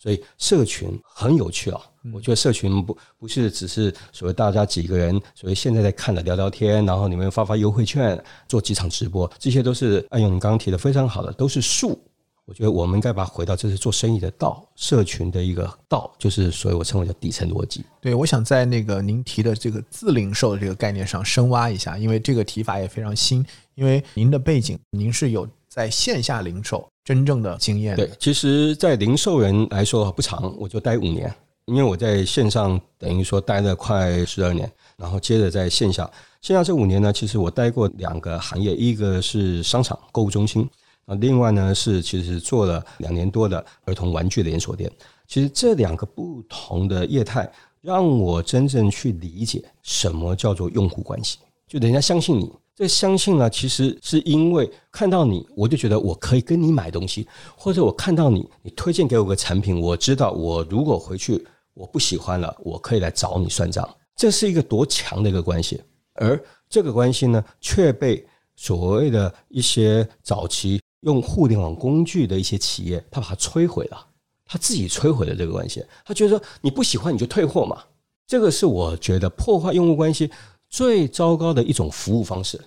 [0.00, 1.80] 所以社群很有趣啊！
[2.14, 12.00] 我觉得社群不不是只是所谓大家几个人，所谓现在在看的聊聊天，然后你们发发优惠券，做几场直播，这些都是按用你刚刚提的非常好的，都是术。
[12.44, 17.84] 我觉得我们应该把它回到这是做生意的道，社群的一个道，就是所以我称为叫底层逻辑。
[18.00, 23.44] 对，我想在那个您提的这个自零售的这个概念上深挖一下，因为这个提法也非常新。
[23.74, 27.94] 因为您的背景，您是有在线下零售真正的经验。
[27.94, 31.32] 对，其实，在零售人来说不长，我就待五年，
[31.66, 40.68] 因为我在线上等于说待了快十二年，然后接着在线下，线下这五年呢，其实我待过两个行业，一个是商场购物中心，
[41.06, 44.90] 啊，另外呢是其实做了两年多的儿童玩具连锁店。
[45.26, 47.50] 其实这两个不同的业态，
[47.82, 52.50] 让我真正去理解什么叫做用户关系，就人家相信你。
[52.78, 63.96] 这相信呢，其实是因为看到你，我就觉得我可以跟你买东西，或者我看到你，你推荐给我个产品，我知道我如果回去我不喜欢了，我可以来找你算账。
[64.14, 65.82] 这是一个多强的一个关系，
[66.14, 74.06] 而这个关系呢，却被所谓的一些早期用互联网工具的一些企业，他把它摧毁了，
[74.46, 75.84] 他自己摧毁了这个关系。
[76.04, 77.82] 他觉得说你不喜欢你就退货嘛，
[78.24, 80.30] 这个是我觉得破坏用户关系。
[80.68, 82.60] 最糟糕的一种服务方式，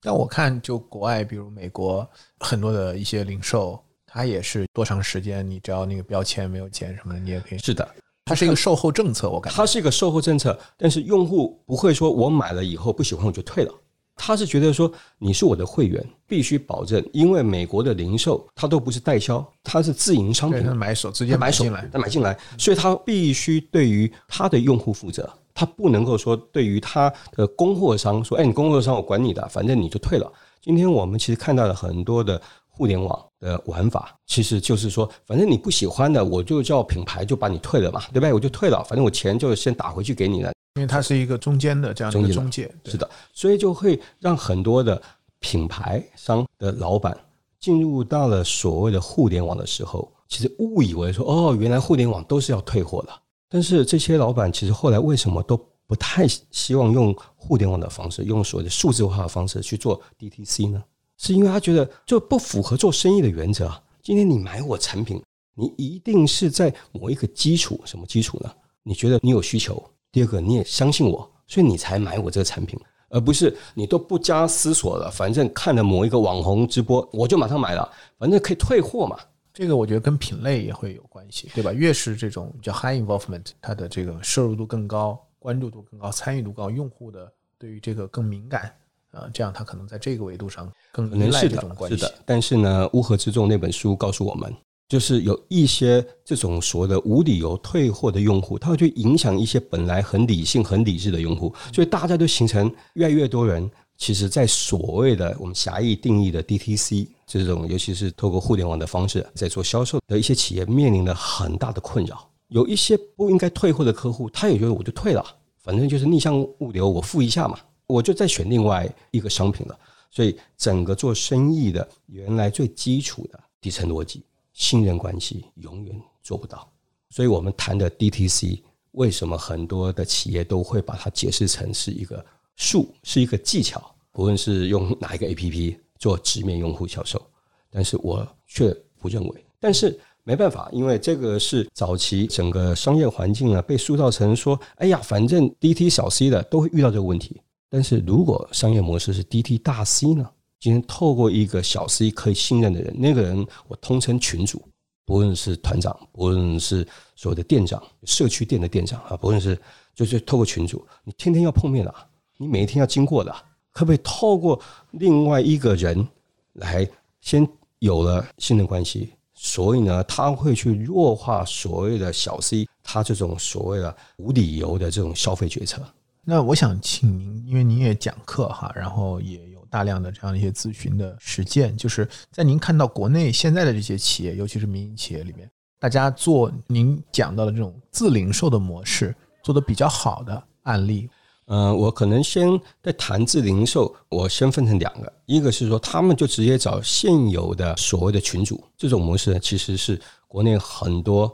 [0.00, 2.08] 但我看就国外，比如美国
[2.40, 7.58] 很多的一些零售，它也是多长时间，你只要那个标签没有钱什么的，你也可以。
[7.58, 7.88] 是的，
[8.24, 13.72] 它是一个售后政策，我感觉它是一个售后政策，但是用户不会说我买了以后不喜欢我就退了，
[14.16, 25.32] 他是觉得说你是我的会员，必须保证，因为美国的零售它都不是代销，它是自营商品，他买手直接买手进来，他买进来，所以他必须对于他的用户负责。
[25.54, 30.30] 他不能够说对于他的供货商说，哎，你供货商我管你的，反正你就退了。
[30.60, 38.32] 今天我们其实看到了很多的互联网的玩法，其实就是说，反正你不喜欢的，我就叫品牌就把你退了嘛，对不对？
[38.32, 40.52] 我就退了，反正我钱就先打回去给你了。
[40.74, 45.00] 因为它是一个中间的这样的一个中介，是的，所以就会让很多的
[45.38, 47.16] 品牌商的老板
[47.60, 53.12] 进入到了所谓的互联网的时候，其实误以为说，哦，原来互联网都是要退货的。
[53.54, 60.82] 但是这些老板其实后来为什么都不太希望用互联网的方式，用所谓的数字化的方式去做 DTC 呢？
[61.18, 63.80] 是因为他觉得就不符合做生意的原则啊。
[64.02, 65.22] 今天你买我产品，
[65.54, 68.50] 你一定是在某一个基础，什么基础呢？
[68.82, 72.76] 你觉得你有需求，第二个你也相信我，所以你才买我这个产品，
[73.08, 77.88] 而不是你都不加思索了，反正看了某一个网红直播，我就马上买了，
[78.18, 79.16] 反正可以退货嘛。
[79.54, 81.72] 这个我觉得跟品类也会有关系，对吧？
[81.72, 88.74] 越是这种叫 high involvement，它的这个摄入度更高，关注度更高、参与度高，用户的对于这个更敏感，
[89.12, 91.96] 呃，这样他可能在这个维度上更依赖这种关系。
[91.96, 94.52] 是的，但是呢，《乌合之众》那本书告诉我们，
[94.88, 103.70] 就是有一些这种所谓的无理由退货的用户，他会去影响一些本来很理性、很理智的用户，所以大家都形成越来越多人。
[104.04, 112.30] 其实，在所谓的我们狭义定义的 DTC 这种，尤其是透过互联网的方式在做销售的一些企业，面临了很大的困扰。
[112.48, 115.24] 有一些不应该退货的客户，他也觉得我就退了，
[115.56, 119.78] 反正就是逆向物流，我付一下嘛，我就再选另外一个商品了。
[120.10, 126.70] 所以，整个做生意的原来最基础的底层逻辑，信任关系永远做不到。
[127.08, 132.22] 所以我们谈的 DTC，为什么很多的企业都会把它解释成是一个？
[132.56, 137.20] 术是一个技巧，不论是用哪一个 A P P 做直面用户销售，
[137.68, 139.46] 但是我却不认为。
[139.58, 147.42] 但是没办法，因为这个是早期整个商业环境啊被塑造成说，哎呀，反正 D T 小 C 的都会遇到这个问题。
[147.68, 150.30] 但是如果商业模式是 D T 大 C 呢？
[150.60, 154.62] 今天透过一个小 C 可以信任的人，那个人我通称群主，
[155.04, 159.60] 不论是团长，不论是所谓的店长、社区店的店长啊，不论是
[159.94, 161.94] 就是透过群主，你天天要碰面了。
[162.38, 163.34] 你每一天要经过的，
[163.74, 164.58] 可不可以透过
[164.92, 166.08] 另外一个人
[166.54, 166.88] 来
[167.20, 167.46] 先
[167.80, 169.12] 有了信任关系？
[169.34, 175.82] 所以呢，他会去弱化所谓的小 C，他这种所谓的无理由的这种消费决策。
[176.22, 191.10] 那我想请您，因为您也讲课哈，然后也有大量的这样一些咨询的实践，就是在您看到国内现在的这些企业，尤其是民营企业里面，大家做您讲到的这种自零售的模式做的比较好的案例。
[191.46, 201.32] 嗯，我可能先在谈自零售，我先分成两个，一个是说他们就直接找现有的所谓的群主，这种模式呢其实是国内很多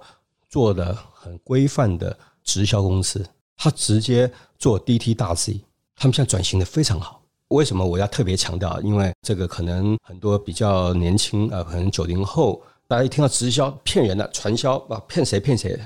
[0.48, 3.24] 做的很规范的直销公司，
[3.56, 5.60] 他直接做 DT 大 C，
[5.94, 7.22] 他们现在转型的非常好。
[7.48, 8.80] 为什么我要特别强调？
[8.80, 15.78] 因为这个可能很多比较年轻啊，可能九零后，大家一听到直销骗人的传销啊，骗谁骗谁。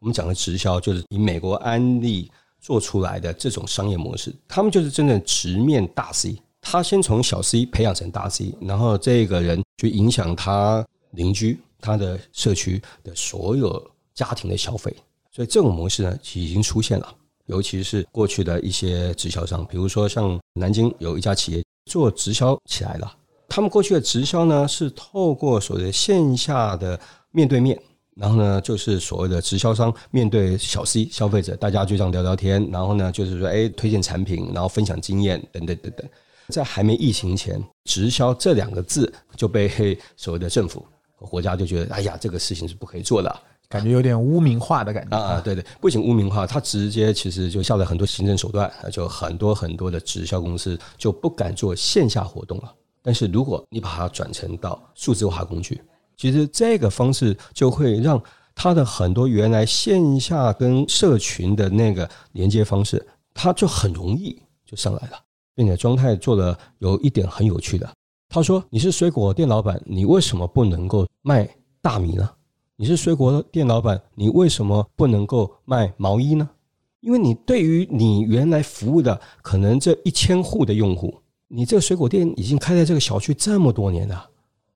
[0.00, 2.30] 我们讲的直销就是以美国安利。
[2.60, 14.94] 做出来的这种商业模式，他们就是真正直面大 C，他先从小 C 培养成大 C，然后这个人就影响他邻居、他的社区的所有家庭的消费，
[15.32, 17.14] 所以这种模式呢已经出现了。
[17.46, 23.12] 尤其是过去的一些直销商，比如说像南京有一家企业做直销起来了，
[23.48, 27.00] 他们过去的直销呢是透过所谓线下的
[27.32, 27.80] 面对面。
[28.16, 32.68] 然后呢，就是所谓的直销商面对小 C 消费者，大家就这样聊聊天。
[32.70, 36.06] 然后呢，就是说，哎，推荐产品，然后分享经验，等等等等。
[36.48, 45.40] 在还没疫情前，直销这两个字就被所谓的政府和国家就觉得，哎呀，这个事情是不可以做的，感觉有点污名化的感觉啊。
[45.40, 52.74] 对对，不仅污名化，它直接其实就下了很多行政手段，就很多很多的直销公司就不敢做线下活动了。
[53.00, 55.80] 但是如果你把它转成到数字化工具。
[56.20, 58.22] 其实这个方式就会让
[58.54, 63.02] 他的很多原来线下跟社群的那个连接方式，
[63.32, 65.18] 他就很容易就上来了，
[65.54, 67.90] 并且庄太做了有一点很有趣的，
[68.28, 71.48] 他说：“你是水果店老板，你为什么不能够卖
[71.80, 72.28] 大米呢？
[72.76, 76.46] 你是水果店老板，你为什么不能够卖毛衣呢？
[77.00, 84.28] 因为你对于你原来服务的可能这一千户的用户，你这个水果店已经开在这个小区这么多年了。”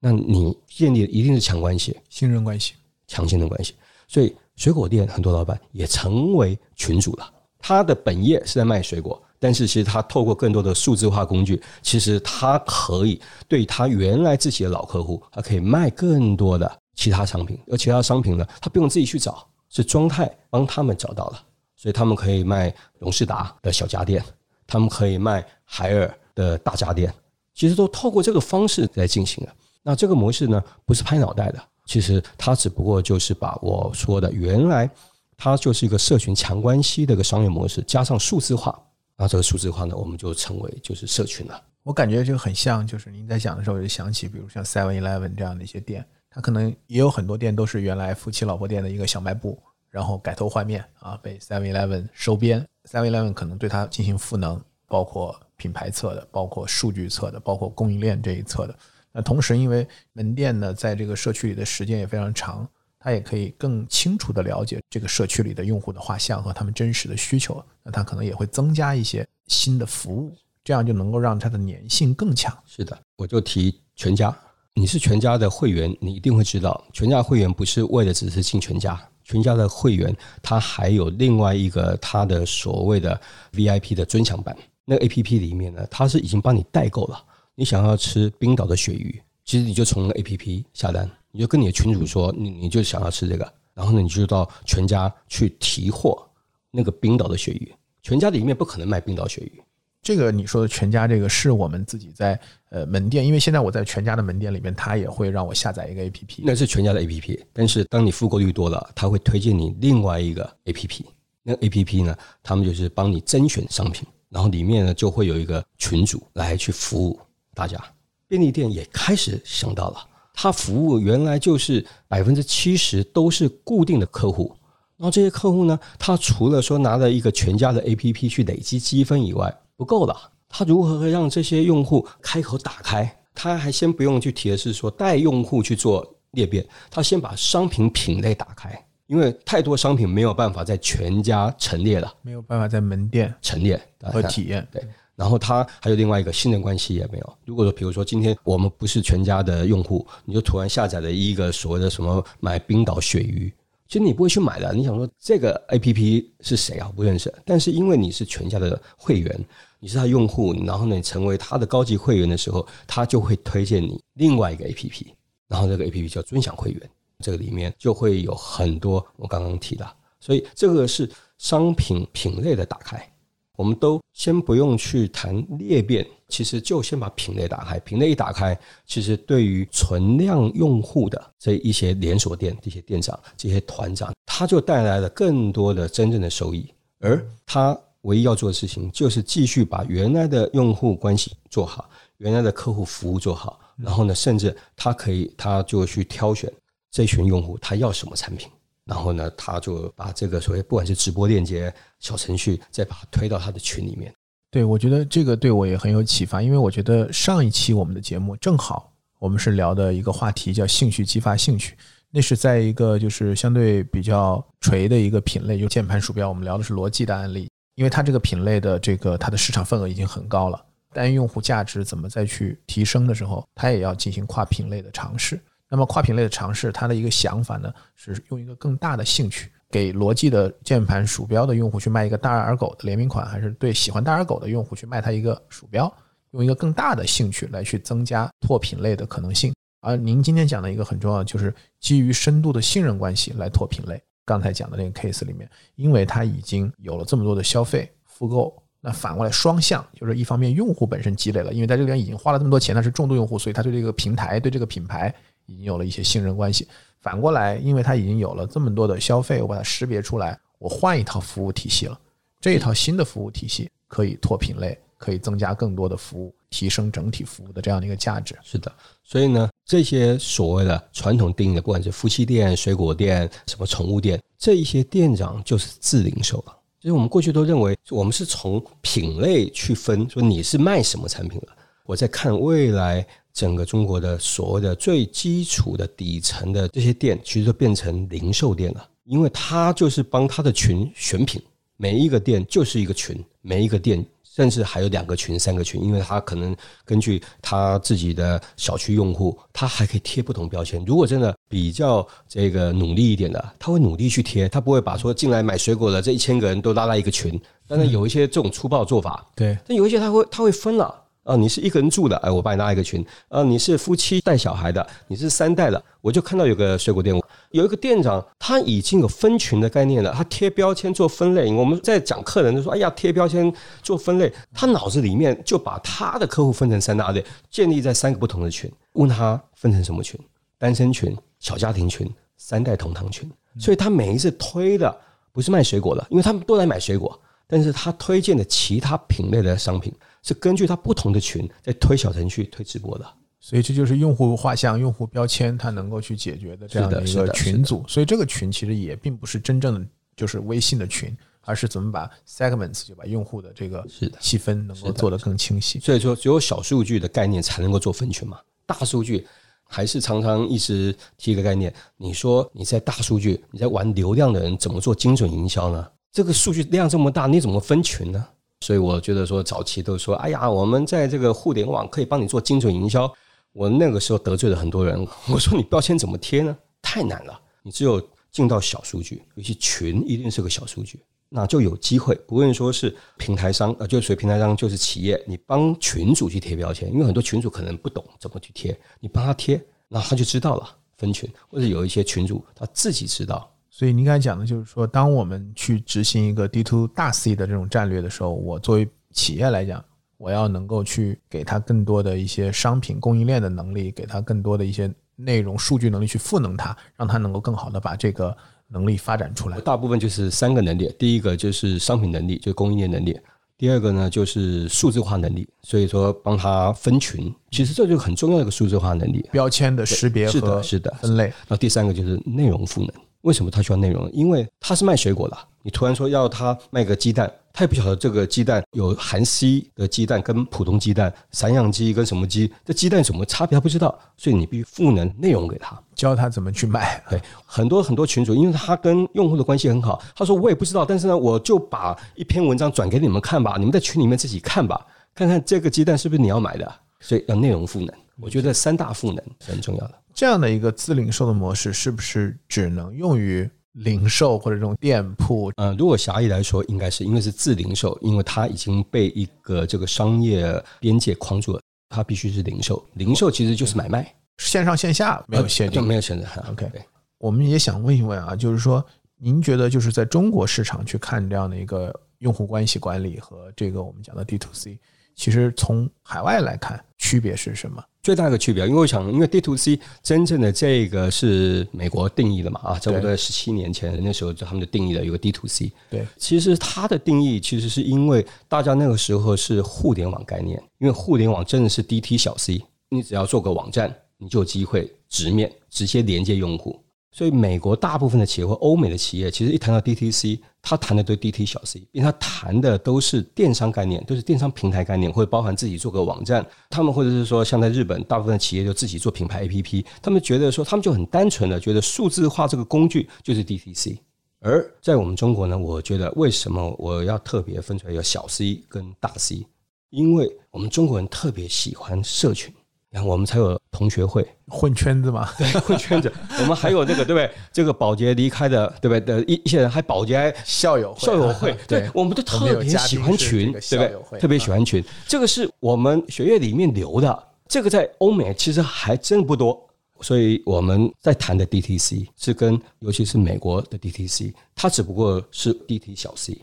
[0.07, 2.75] 那你建立的一定是强关系、信任关系、
[3.07, 3.75] 强信任关系，
[4.07, 7.33] 所以水果店很多老板也成为群主了。
[7.59, 17.59] 他的本业是在卖水果，但是其实他透过更多的数字化工具，其实他可以对他原来自己的老客户，他可以卖更多的其他商品。
[17.69, 21.43] 而其他商品呢，他不用自己去找，是庄泰帮他们找到了，
[21.77, 24.23] 所以他们可以卖荣事达的小家电，
[24.67, 27.11] 他们可以卖海尔的大家电，
[27.55, 29.55] 其实都透过这个方式来进行的。
[29.85, 34.91] 那这个模式呢，不是拍脑袋的，其实它只不过就是把我说的原来
[35.37, 38.77] 它就是一个社群强关系的一个商业模式，加上数字化，
[39.17, 41.63] 那这个数字化呢，我们就称为就是社群了。
[41.83, 52.67] 我感觉就很像，就是您在讲的时候，我就想起，比如像 Seven Eleven 这样的一些店，它可能也有很多店都是原来夫妻老婆店的一个小卖部，然后改头换面啊，被 Seven Eleven 收编。
[52.91, 58.75] Seven Eleven 可能对它进行赋能，包括品牌侧的，包括数据侧的，包括供应链这一侧的。
[59.17, 67.65] 那同时，因为门店呢，在这个社区里的时间也非常长，他也可以更清楚的了解这个社区里的用户的画像和他们真实的需求。
[67.85, 72.53] 那他可能也会增加一些新的服务，这样就能够让它的粘性更强。
[72.67, 74.37] 是的，我就提全家，
[74.75, 83.21] 你是全家的会员，你一定会知道，全家会员不是为了只是进全家，全家的会员，他还有另外一个他的所谓的
[83.53, 84.57] VIP 的尊享版。
[84.85, 87.25] 那个 APP 里面呢，它是已经帮你代购了。
[87.55, 96.27] 你想要吃冰岛的鳕鱼，其实你就从 APP 下单，你就跟你的群主说，你你就想要吃这个，然后呢，你就到全家去提货
[96.71, 97.73] 那个冰岛的鳕鱼。
[98.03, 99.63] 全家里面不可能卖冰岛鳕鱼。
[100.03, 102.39] 这个你说的全家这个是我们自己在
[102.69, 106.41] 呃门店，因为现在我在全家的门店里面，他也会让我下载一个 APP。
[106.43, 111.01] 那是全家的 APP，但是当你复购率多了，他会推荐你另外一个 APP。
[111.43, 117.19] 那 APP 呢，他们就是帮你甄选商品，然后里面呢就会有一个群主来去服务
[117.55, 117.79] 大家。
[118.27, 119.99] 便利店也开始想到了，
[120.33, 124.55] 他服务原来就是百分之七十都是固定的客户。
[124.97, 130.17] 然后这些客户呢，他除了说拿了一个全家的 APP 去累积积分以外，不够了。
[130.49, 133.21] 他如何让这些用户开口打开？
[133.35, 144.65] 他还先不用去提的是说带用户去做裂变，他先把商品品类打开，因为太多商品没有办法在全家陈列了，没有办法在门店陈列和体验。
[144.71, 147.35] 对，然后他还有另外一个信任关系也没有。
[147.45, 153.53] 如果说比如说今天我们不是全家的用户，你就突然下载了一个所谓的什么买冰岛鳕鱼。
[153.87, 156.91] 其实你不会去买的，你想说这个 A P P 是谁啊？
[156.97, 157.33] 不认识。
[157.45, 159.45] 但是因为你是全家的会员，
[159.79, 165.15] 你是他用户，然后呢，你成为他的高级会员的时候，他就会推荐你另外一个 A P P，
[165.47, 169.87] 然后这个 A P P 叫尊享会员，这个里面就会有很多我刚刚提的，
[170.19, 173.14] 所以这个是商品品类的打开。
[173.57, 177.79] 我们都先不用去谈裂变，其实就先把品类打开。
[177.81, 186.69] 品类一打开，其实对于存量用户的这一些连锁店、这些店长、这些团长，他就带来了更多的真正的收益。
[186.99, 191.89] 而他唯一要做的事情，就是继续把原来的用户关系做好，
[192.19, 193.61] 原来的客户服务做好。
[193.77, 196.53] 然后呢，甚至他可以，他就去挑选
[196.91, 198.49] 这群用户他要什么产品。
[198.85, 204.13] 然后呢，他就把这个所谓不管是直播链接、小程序，再把它推到他的群里面。
[204.51, 211.75] 对，我觉得这个对我也很有启发，因为我觉得上一期我们的节目正好我们是聊的一个话题叫兴趣激发兴趣，
[212.11, 216.29] 那是在一个就是相对比较垂的一个品类，就键盘鼠标。
[216.29, 220.63] 我们聊的是罗技的案例，因为它这个品类的这个它的市场份额已经很高了，
[220.93, 225.41] 单用户价值怎么再去提升的时候，它也要进行跨品类的尝试。
[225.69, 235.93] 那么跨品类的尝试，它的一个想法呢，是用一个更大的兴趣，给罗技的键盘鼠标的用户去卖一个大耳狗的联名款，还是对喜欢大耳狗的用户去卖它一个鼠标，
[236.31, 239.53] 用一个更大的兴趣来去增加拓品类的可能性。
[239.81, 244.01] 而您今天讲的一个很重要，就是基于深度的信任关系来拓品类。
[244.25, 255.13] 刚才讲的那个 case 里面，因为它已经有了这么多的消费复购，那反过来双向，就是一方面用户本身积累了，因为在这边已经花了这么多钱，他是重度用户，所以他对这个平台、对这个品牌。
[255.47, 256.67] 已经有了一些信任关系。
[257.05, 262.01] 反过来，因为它已经有了这么多的消费，我把它识别出来，我换一套服务体系了。
[262.41, 268.35] 这一套新的服务体系可以拓品类，可以增加更多的服务，提升整体服务的这样的一个价值。
[268.43, 276.57] 是的，所以呢，这些所谓的传统定义的，不管是夫妻店、水果店、什么宠物店，这一些店长就是自零售了。
[276.81, 281.49] 就是我们过去都认为，我们是从品类去分，说你是卖什么产品的。
[281.85, 283.07] 我在看未来。
[283.35, 291.43] 整个中国的所谓的最基础的底层的这些店，其实都变成零售店了，因为他就是帮他的群选品，
[291.77, 300.85] 每一个店就是一个群，每一个店甚至还有两个群、三个群，因为他可能根据他自己的小区用户，他还可以贴不同标签。
[300.85, 307.41] 如果真的比较这个努力一点的，他会努力去贴，他不会把说进来买水果的这一千个人都拉到一个群。
[307.67, 311.03] 但是有一些这种粗暴做法，对，但有一些他会他会分了。
[311.25, 313.05] 啊，你是一个人住的，哎，我帮你拉一个群。
[313.29, 317.19] 啊，你是夫妻带小孩的，你是三代的，我就看到有个水果店，
[317.51, 321.53] 有一个店长，他已经有分群的概念了，他贴标签做分类。
[321.53, 328.71] 我们在讲客人，就说，哎呀，贴标签做分类，他脑子里面就把他的客户分成三大类，建立在三个不同的群。
[328.93, 330.21] 问他分成什么群？
[330.59, 333.31] 单身群、小家庭群、三代同堂群。
[333.59, 334.95] 所以他每一次推的
[335.33, 337.19] 不是卖水果的，因为他们都来买水果，
[337.55, 339.95] 但是他推荐的其他品类的商品。
[340.27, 343.07] 是根据他不同的群在推小程序、推直播的，
[343.39, 347.85] 所以这就是用户画像、用户标签，它能够去解决的这样的一个群组。
[347.87, 349.87] 所以这个群其实也并不是真正的
[350.17, 355.79] 就是微信的群，而是怎么把 segments 就把用户的这个是的细分能够做得更清晰。
[355.79, 358.41] 所以说，只有小数据的概念才能够做分群嘛。
[358.65, 359.27] 大数据
[359.63, 365.87] 还是常常一直提一个概念，你说你在大数据你在玩流量的人怎么做精准营销呢？
[366.15, 368.25] 这个数据量这么大，你怎么分群呢？
[368.61, 373.13] 所以我觉得说，早期都说，哎呀，我们在这个互联网可以帮你做精准营销。
[373.53, 376.57] 我那个时候得罪了很多人， 我说你标签怎么贴呢？
[376.81, 378.01] 太难了，你只有
[378.31, 382.15] 进到小数据，尤其群一定是个小数据，那就有机会。
[382.29, 393.51] 不论说是平台商，呃，就属于平台商，就是企业，你帮群主去贴标签，因为很多群主可能不懂怎么去贴，你帮他贴，那他就知道了分群，或者有一些群主他自己知道。
[393.77, 399.85] 所以您刚才讲的就是说，当我们去执行一个 D to 大 C 的这种战略的时候，我作为企业来讲，
[400.17, 408.37] 我要能够去给他更多的一些商品供应链的能力，给他更多的一些内容数据能力去赋能他，让他能够更好的把这个
[408.69, 409.59] 能力发展出来。
[409.63, 413.13] 大部分就是三个能力，第一个就是商品能力，就是供应链能力；
[413.59, 421.33] 第二个呢就是数字化能力，所以说帮他分群，其实这就是很重要的一个数字化能力，标签的识别是的，和是的，分类。
[421.49, 422.93] 那第三个就是内容赋能。
[423.25, 424.11] 为什么他需要内容？
[424.13, 437.03] 因为他是卖水果的，你突然说要他卖个鸡蛋，他也不晓得这个鸡蛋有含 C 的鸡蛋跟普通鸡蛋、散养鸡跟什么鸡，这鸡蛋有什么差别他不知道，所以你必须赋能内容给他，教他怎么去卖。
[437.09, 446.71] 对，很多很多群主，因为他跟用户的关系很好，他说我也不知道，但是呢，我就把一篇文章转给你们看吧，你们在群里面自己看吧，看看这个鸡蛋是不是你要买的，
[447.01, 447.89] 所以要内容赋能。
[448.21, 449.95] 我觉得三大赋能是很重要的。
[450.15, 455.51] 这样的一个自零售的模式，是不是只能用于零售或者这种店铺？
[455.57, 462.81] 呃，如果狭义来说，应该是因为是自零售，因为它已经被一个这个商业边界框住了，它必须是零售。
[462.93, 466.27] 零售其实就是买卖，线上线下没有限定，没有限制。
[466.49, 466.71] OK，
[467.19, 468.85] 我们也想问一问啊，就是说，
[469.19, 474.79] 您觉得就是在中国市场去看这样的一个用户关系管理和这个我们讲的 D to C，
[475.15, 477.83] 其实从海外来看，区别是什么？
[478.03, 485.73] 最大的区别，因为我想，因为 D to C 真正的这个是美国定义的嘛，啊，差不多在十七年前那时候，就他们就定义了有个 D to C。
[485.89, 496.79] 对，其实它的定义其实是因为大家那个时候是互联网概念，因为互联网真的是 D T 小 C，你只要做个网站，你就有机会直面直接连接用户。
[497.17, 506.45] 所以美国大部分的企业或欧美的企业，其实一谈到 DTC，他谈的都 DT 小 C，因为他谈的都是电商概念，都是电商平台概念，会包含自己做个网站。
[506.69, 513.97] 他们或者是说，像在日本，大部分的企业就自己做品牌 APP，他们觉得说，他们就很单纯的觉得数字化这个工具就是 DTC。
[514.41, 519.47] 而在我们中国呢，我觉得为什么我要特别分出来有小 C 跟大 C？
[519.91, 522.53] 因为我们中国人特别喜欢社群。
[522.95, 526.13] 然后我们才有同学会混圈子嘛， 对，混圈子。
[526.39, 527.29] 我们还有这个，对不对？
[527.53, 529.01] 这个保洁离开的，对不对？
[529.01, 534.21] 的一一些人还保洁校友校友会， 对，我们都特别喜欢群，对不对？
[534.21, 537.29] 特别喜欢群，这个是我们学业里面留的。
[537.49, 539.69] 这个在欧美其实还真不多，
[540.01, 546.41] 所以我们在谈的 DTC 是跟尤其是美国的 DTC，它只不过是 DT 小 C，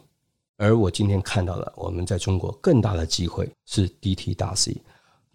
[0.58, 4.76] 而我今天看到了我们在中国更大的机会是 DT 大 C。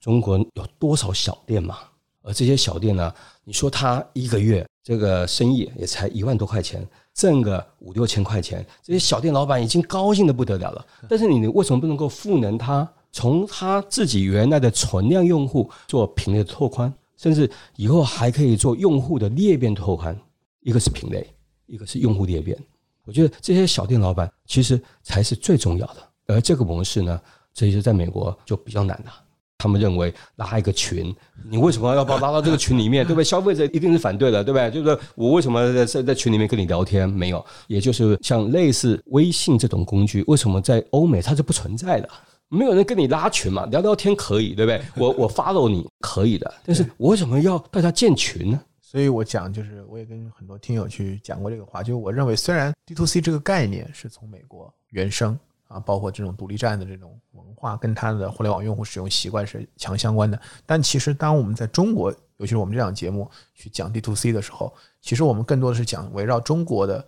[0.06, 1.78] 中国有多少小店嘛？
[2.22, 3.12] 而这些小店呢？
[3.42, 10.86] 你说他一个月这个生意也才一万多块钱，挣个五六千块钱，这些小店老板已经高兴的不得了了。
[11.08, 20.16] 但是你为什么不能够赋能他，从他自己原来的存量用户做品类的拓宽，甚至以后还可以做用户的裂变拓宽？
[20.60, 21.28] 一个是品类，
[21.66, 22.56] 一个是用户裂变。
[23.04, 25.96] 我觉得这些小店老板其实才是最重要的。
[26.28, 27.20] 而这个模式呢，
[27.52, 29.12] 这些在美国就比较难了。
[29.58, 31.14] 他们认为拉一个群，
[31.48, 33.24] 你为什么要把我拉到这个群里面， 对不对？
[33.24, 34.70] 消费者一定是反对的，对不对？
[34.70, 37.08] 就是我为什么在在群里面跟你聊天？
[37.08, 42.08] 没有，也就是像类似微信这种工具，为什么在欧美它是不存在的？
[42.48, 44.80] 没有人跟你拉群嘛，聊聊天可以，对不对？
[44.96, 48.60] 我我 follow 你可以的，但是我为什么要大家建群呢？
[48.80, 55.36] 所以我讲就是，我也跟很多听友去讲过这个话，就是我认为虽然 D to C 这个概念是从美国原生。
[55.68, 60.40] 啊，包括这种独立站的这种文化，跟它的互联网用户使用习惯是强相关的。
[60.64, 67.04] 但其实，当我们在中国，尤其是我们这档节目去讲 D to C 的时候，其实我们更多的是讲围绕中国的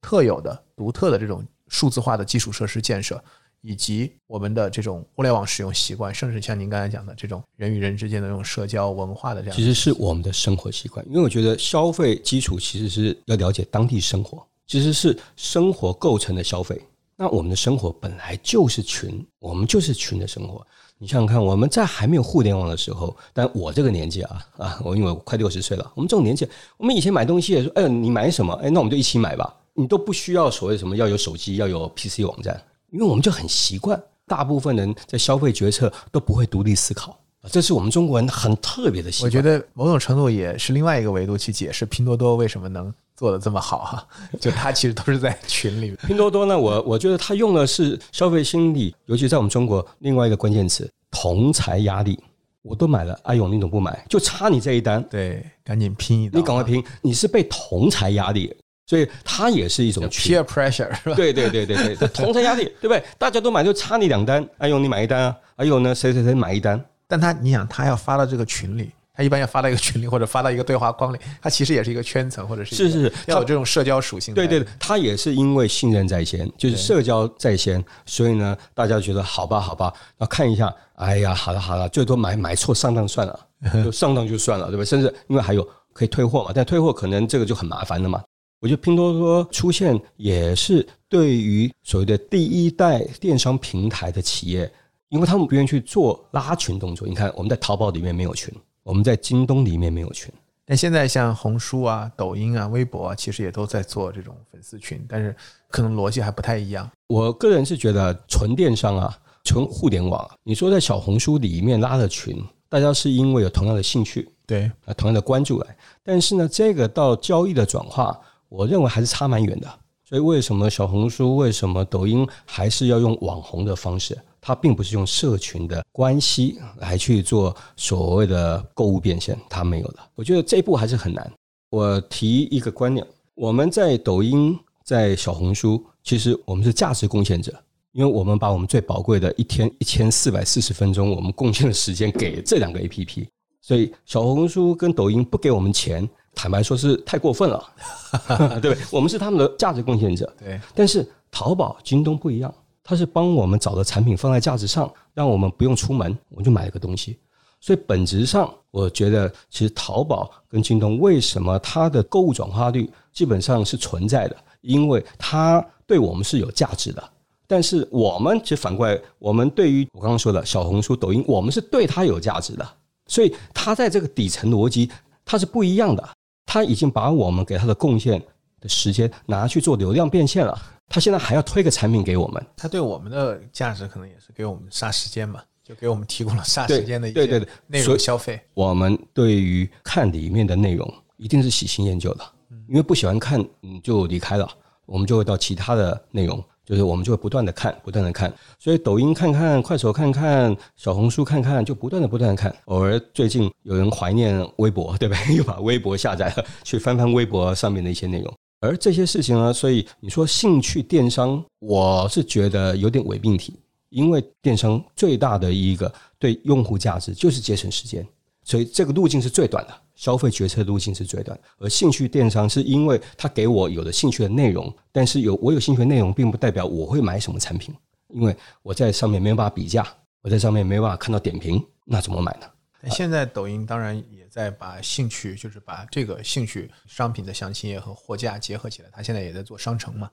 [0.00, 3.22] 特有的、独特的这种数字化的基础设施建设，
[3.60, 11.04] 以及我们的这种互联网使用习惯，甚至像您刚才讲的这种人与人之间的这种社交文化的这样，其实是我们的生活习惯。
[11.08, 16.80] 因为我觉得消费基础其实是要了解当地生活，其实是生活构成的消费。
[17.16, 20.66] 那我们的生活本来就是群，我们就是群的生活。
[20.98, 28.52] 你想想看，我们在还没有互联网的时候，但我这个年纪啊啊，我因为我快六十岁了，我们这种年纪，我们以前买东西也说，哎，你买什么？
[28.62, 29.54] 哎，那我们就一起买吧。
[29.74, 34.00] 你都不需要所谓什么要有手机，要有 PC 网站，因为我们就很习惯。
[34.26, 37.18] 大部分人在消费决策都不会独立思考，
[37.50, 39.28] 这是我们中国人很特别的习惯。
[39.28, 42.94] 我觉得某种程度也是另外一个维度去解释拼多多为什么能。
[43.16, 44.06] 做的这么好哈，
[44.40, 45.96] 就他其实都是在群里面。
[46.06, 52.18] 拼多多呢，我我觉得他用的是消费心理，尤其在我们中国另外一个关键词——同财压力。
[52.62, 54.04] 我都买了，阿勇你怎么不买？
[54.08, 56.82] 就差你这一单，对，赶紧拼一单，你赶快拼。
[57.02, 58.56] 你是被同财压力，
[58.86, 61.14] 所以它也是一种群 peer pressure 是吧？
[61.14, 63.04] 对对对对对，同财压力，对不对？
[63.18, 64.42] 大家都买，就差你两单。
[64.56, 65.36] 阿勇，你买一单啊！
[65.56, 66.82] 阿勇呢，谁谁谁买一单？
[67.06, 74.34] 但他你想，他要发到这个群里，他一般要发到一个群里或者发到一个对话框里，它其实也是一个圈层或者是是是是要有这种社交属性。
[74.34, 83.38] 对对，对他也是因为信任在先，就是社交在先，所以呢，大家觉得好吧，好吧，那看一下，哎呀，好了好了，最多买买错上当算了，
[83.84, 84.84] 就上当就算了，对吧？
[84.84, 88.22] 甚至因为还有可以退货嘛，但退货可能这个就很麻烦了嘛。
[88.60, 94.72] 我觉得拼多多出现也是对于所谓的第一代电商平台的企业，
[95.10, 97.06] 因为他们不愿意去做拉群动作。
[97.06, 98.50] 你看，我们在淘宝里面没有群，
[98.84, 100.32] 我们在京东里面没有群，
[100.64, 105.34] 但现在像红书啊、抖音啊、微博啊，其实也都在做这种粉丝群，但是
[105.68, 106.88] 可能逻辑还不太一样。
[107.08, 118.20] 我个人是觉得纯电商啊，纯互联网啊，你说在小红书里面拉的群，大家是因为有同样的兴趣对，啊，同样的关注来，但是呢，这个到交易的转化，
[118.50, 119.68] 我认为还是差蛮远的。
[120.06, 124.16] 所以为什么小红书、为什么抖音还是要用网红的方式？
[124.46, 130.00] 它并不是用社群的关系来去做所谓的购物变现，它没有的。
[130.14, 131.32] 我觉得这一步还是很难。
[131.70, 137.50] 我提一个观念：我们在抖音、在小红书，其实我们是价值贡献者，
[137.92, 143.26] 因为我们把我们最宝贵的一天一千四百四十分钟，我们贡献的时间给这两个 APP。
[143.62, 147.64] 所以小红书跟抖音不给我们钱，坦白说是太过分了，
[148.60, 148.76] 对不对？
[148.90, 150.30] 我们是他们的价值贡献者。
[150.38, 152.54] 对，但是淘宝、京东不一样，
[152.84, 157.18] 它是帮我们找的产品放在架子上，让我们不用出门，我就买了个东西。
[157.58, 167.02] 所以本质上，我觉得其实淘宝跟京东为什么它的购物转化率基本上是存在的，因为它对我们是有价值的。
[167.46, 172.68] 但是我们其实反过来，我们对于我刚刚说的小红书、抖音，我们是对它有价值的，
[173.06, 174.90] 所以它在这个底层逻辑
[175.24, 176.06] 它是不一样的。
[176.44, 178.22] 它已经把我们给它的贡献
[178.60, 188.40] 的时间拿去做流量变现了，它现在还要推个产品给我们，他对我们的价值可能也是给我们杀时间嘛，就给我们提供了杀时间的一些对对对内容消费。
[188.54, 192.24] 我们对于看里面的内容一定是喜新厌旧的，
[192.68, 194.48] 因为不喜欢看嗯就离开了，
[194.86, 198.32] 我们就会到其他的内容，就是我们就会不断的看，不断的看。
[198.58, 202.54] 所以抖音看看，快手看看，小红书看看，就不断的不断的看。
[202.66, 205.16] 偶尔最近有人怀念微博，对吧？
[205.34, 208.32] 又把微博下载了，去翻翻微博上面的一些内容。
[208.64, 213.54] 而这些事情呢，所以你说兴趣电商，我是觉得有点伪命题，
[213.90, 218.06] 因为电商最大的一个对用户价值就是节省时间。
[218.42, 221.38] 所以这个路径是最短的，消费决策路径是最短。
[221.58, 227.74] 而兴趣电商是因为它给我有了兴趣的内容，但是有我有兴趣的内容，并不代表我会买什么产品，
[228.08, 229.86] 因为我在上面没有办法比价，
[230.22, 232.46] 我在上面没有办法看到点评，那怎么买呢？
[232.86, 240.10] 但现在抖音当然也在把兴趣，就是把这个兴趣商品的详情页和货架结合起来，它现在也在做商城嘛，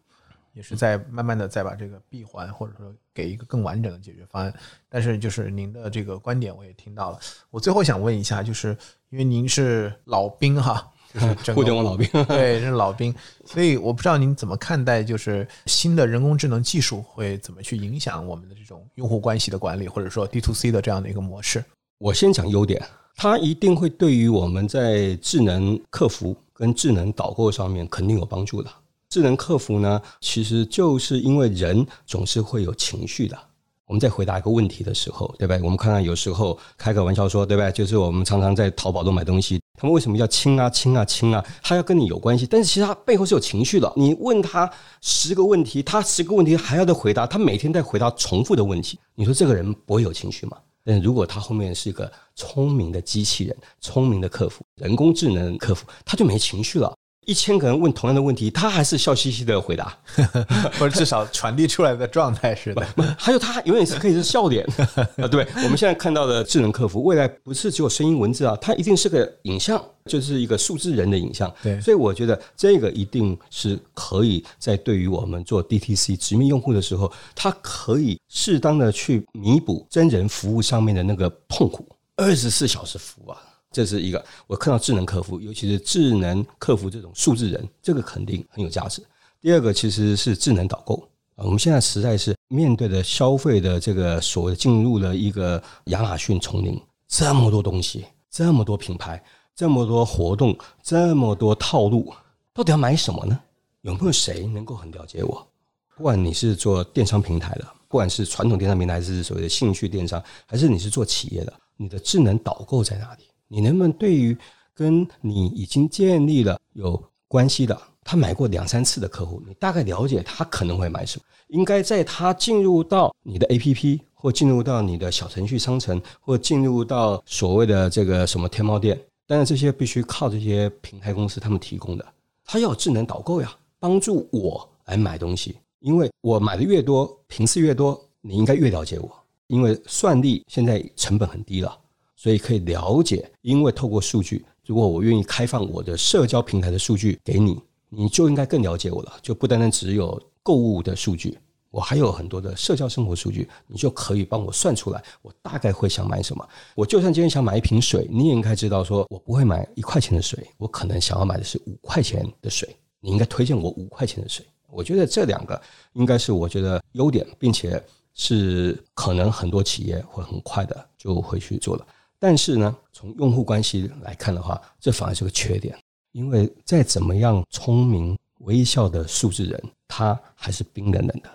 [0.53, 4.53] 也是在慢慢的再把这个闭环或者说给一个更完整的解决方案。
[4.88, 7.19] 但是就是您的这个观点我也听到了，
[7.49, 8.69] 我最后想问一下，就是
[9.09, 13.13] 因为您是老兵哈，就是 互联网老兵 对，是老兵，
[13.45, 21.63] 所以我不知道您怎么看待，就是新的人工智能技术会怎么去影响我们的这种用户关系的管理，或者说 D to C 的这样的一个模式。
[22.01, 22.83] 我先讲优点，
[23.15, 28.67] 它一定会对于我们在智能客服跟智能导购上面肯定有帮助的。
[29.07, 33.37] 智能客服呢，其实就是因为人总是会有情绪的。
[33.85, 35.61] 我们在回答一个问题的时候，对不对？
[35.61, 37.71] 我们看看有时候开个玩笑说，对不对？
[37.71, 41.45] 就是我们常常在淘宝都买东西，他们为什么要亲啊亲啊亲啊？
[41.61, 43.93] 他要跟你有关系，但是其实他背后是有情绪的。
[43.95, 44.67] 你问他
[45.01, 48.97] 十个问题，他十个问题还要再回答，他每天在回答重复的问题。
[49.13, 50.57] 你说这个人不会有情绪吗？
[50.84, 56.95] 但如果他后面是一个聪明的机器人、聪明的客服、人工智能客服，他就没情绪了。
[57.28, 59.95] 一千个人问同样的问题，他还是笑嘻嘻的回答，
[60.80, 62.86] 或者至少传递出来的状态是的。
[63.17, 64.65] 还有他永远是可以是笑脸
[65.17, 65.28] 啊！
[65.28, 71.53] 对，我们现在看到的智能客服，未来不是只有声音文字啊，它一定是个影像，就是一个数字人的影像。
[71.61, 81.88] 对所以我觉得这个一定是可以在对于我们做 DTC 直面用户的时候，它可以适当的去弥补真人服务上面的那个痛苦。
[82.17, 83.38] 二十四小时服务啊，
[83.72, 89.01] 这是一个我看到智能客服，尤其是智能客服这种数字人，这个肯定很有价值。
[89.39, 90.95] 第二个其实是智能导购
[91.36, 99.24] 啊，我们现在实在是面对的消费的这个所谓进入了一个亚马逊丛林，这么多东西，这么多品牌，
[99.55, 102.13] 这么多活动，这么多套路，
[102.53, 103.39] 到底要买什么呢？
[103.82, 105.47] 有没有谁能够很了解我？
[105.95, 113.24] 不管你是做电商平台的，不管是传统电商平台，还是所谓的兴趣电商，还是你是做企业的，你的智能导购在哪里？
[113.53, 114.35] 你能不能对于
[114.73, 116.97] 跟你已经建立了有
[117.27, 121.25] 关系的，他买过两三次的客户，你大概了解他可能会买什么。
[121.49, 128.97] 应该在他进入到你的 APP 或进入到你的小程序商城，或进入到所谓的这个什么天猫店，
[129.27, 132.13] 但是这些必须靠这些平台公司他们提供的。
[132.45, 139.11] 他要有智能导购呀，帮助我来买东西，因为我买的越多，频次越多，你应该越了解我。
[139.47, 141.77] 因为算力现在成本很低了，
[142.22, 143.28] 所以可以了解。
[143.41, 147.59] 因为透过数据，如果我愿意开放我的社交平台的数据给你，
[147.89, 149.11] 你就应该更了解我了。
[149.24, 151.36] 就不单单只有购物的数据，
[151.72, 156.47] 我还有很多的社交生活数据，你就可以帮我算出来，我大概会想买什么。
[156.76, 162.69] 我就算今天想买一瓶水，你也应该知道，说我不会买一块钱的水，我可能想要买的是五块钱的水，
[162.99, 164.45] 你应该推荐我五块钱的水。
[164.69, 165.59] 我觉得这两个
[165.93, 167.84] 应该是我觉得优点，并且。
[168.13, 171.88] 是可能很多企业会很快的就会去做了，
[172.24, 175.76] 但是呢，从用户关系来看的话，这反而是个缺点，
[176.11, 181.30] 因为再怎么样聪明微笑的数字人，他还是冰冷冷的，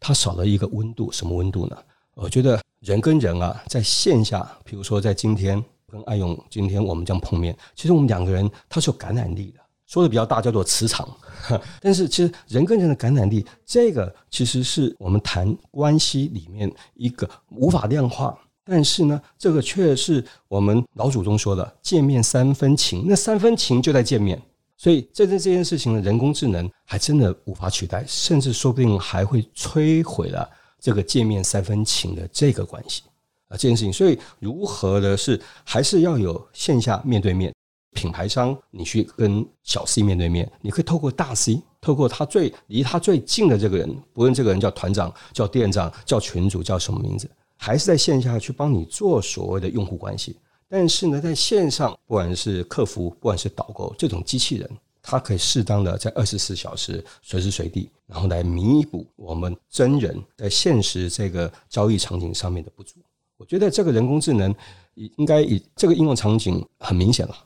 [0.00, 1.76] 他少了一个温度，什么温度呢？
[2.14, 9.60] 我觉得人跟人啊，在线下，比如说在今天跟艾勇今天我们这样碰面，其实我们两个人他是有感染力的。
[9.86, 11.06] 说的比较大，叫做磁场。
[11.78, 18.38] 但是其实人跟人的感染力，这个其实是我们谈关系里面一个无法量化。
[18.64, 24.40] 但是呢，这个却是我们老祖宗说的“见面三分情”，那三分情就在见面。
[24.76, 30.48] 所以这这这件事情呢，人工智能还真的无法取代，甚至说不定还会摧毁了
[30.80, 33.02] 这个见面三分情的这个关系
[33.48, 33.92] 啊，这件事情。
[33.92, 37.52] 所以如何的是还是要有线下面对面。
[37.94, 47.30] 品牌商，你去跟小 C 面对面，你可以透过大 C，透过他最离他最近的这个人，不论这个人叫团长、叫店长、叫群主、叫什么名字，
[47.64, 50.36] 还是在线下去帮你做所谓的用户关系。
[50.68, 54.68] 但是呢，在线上，不管是客服，不管是导购，这种机器人，
[55.00, 62.96] 它可以适当的在二十四小时、随时随地，然后来弥补我们真人在现实这个交易场景上面的不足。
[63.36, 64.52] 我觉得这个人工智能
[64.94, 67.36] 应该以这个应用场景很明显了。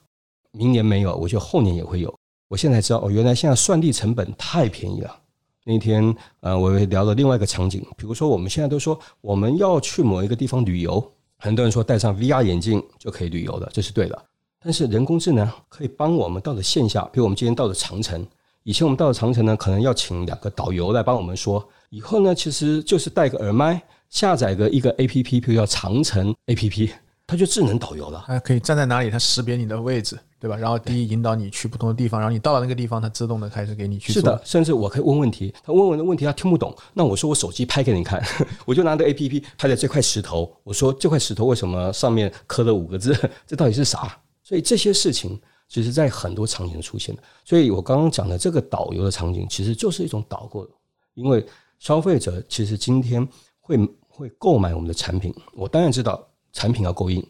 [0.52, 2.18] 明年没有，我觉得后年也会有。
[2.48, 5.20] 我现在知道哦，原来现在算力成本太便宜了。
[5.68, 11.04] 那天呃，我聊了另外一个场景，比如说我们现在都说我们要去某一个地方旅游，
[11.38, 14.24] 很多人说戴上 VR 眼镜就可以旅游了，这是对的。
[14.62, 18.24] 但是人工智能可以帮我们到了线下，比如我们今天到了长城，
[18.62, 26.90] 以前我们到了长城呢，可能要请两个导游来帮我们说，以后呢，其实就是戴个耳麦，下载个一个 APP，比如叫长城 APP。
[27.27, 30.57] 它就智能导游了，它可以站在哪里，它识别你的位置，对吧？
[30.57, 34.12] 然后第一引导你去不同的地方，然后你到了那个地方，它自动的开始给你去。
[34.12, 38.22] 是的，甚至我可以问问题，他问我的问题他听不懂，那我说我手机拍给你看，
[38.64, 43.12] 我就拿着 A P P 拍的这块石头，我说这块石头为什么上面刻了五个字？
[43.45, 44.16] 这到底是啥？
[44.45, 47.22] 所以这些事情其实在很多场景出现的。
[47.45, 50.64] 所以我刚刚讲的这个导游的场景，其实就是一种导购，
[51.14, 51.45] 因为
[51.81, 53.27] 消费者其实今天
[53.59, 56.24] 会会购买我们的产品，我当然知道。
[56.57, 57.22] 产品要够硬，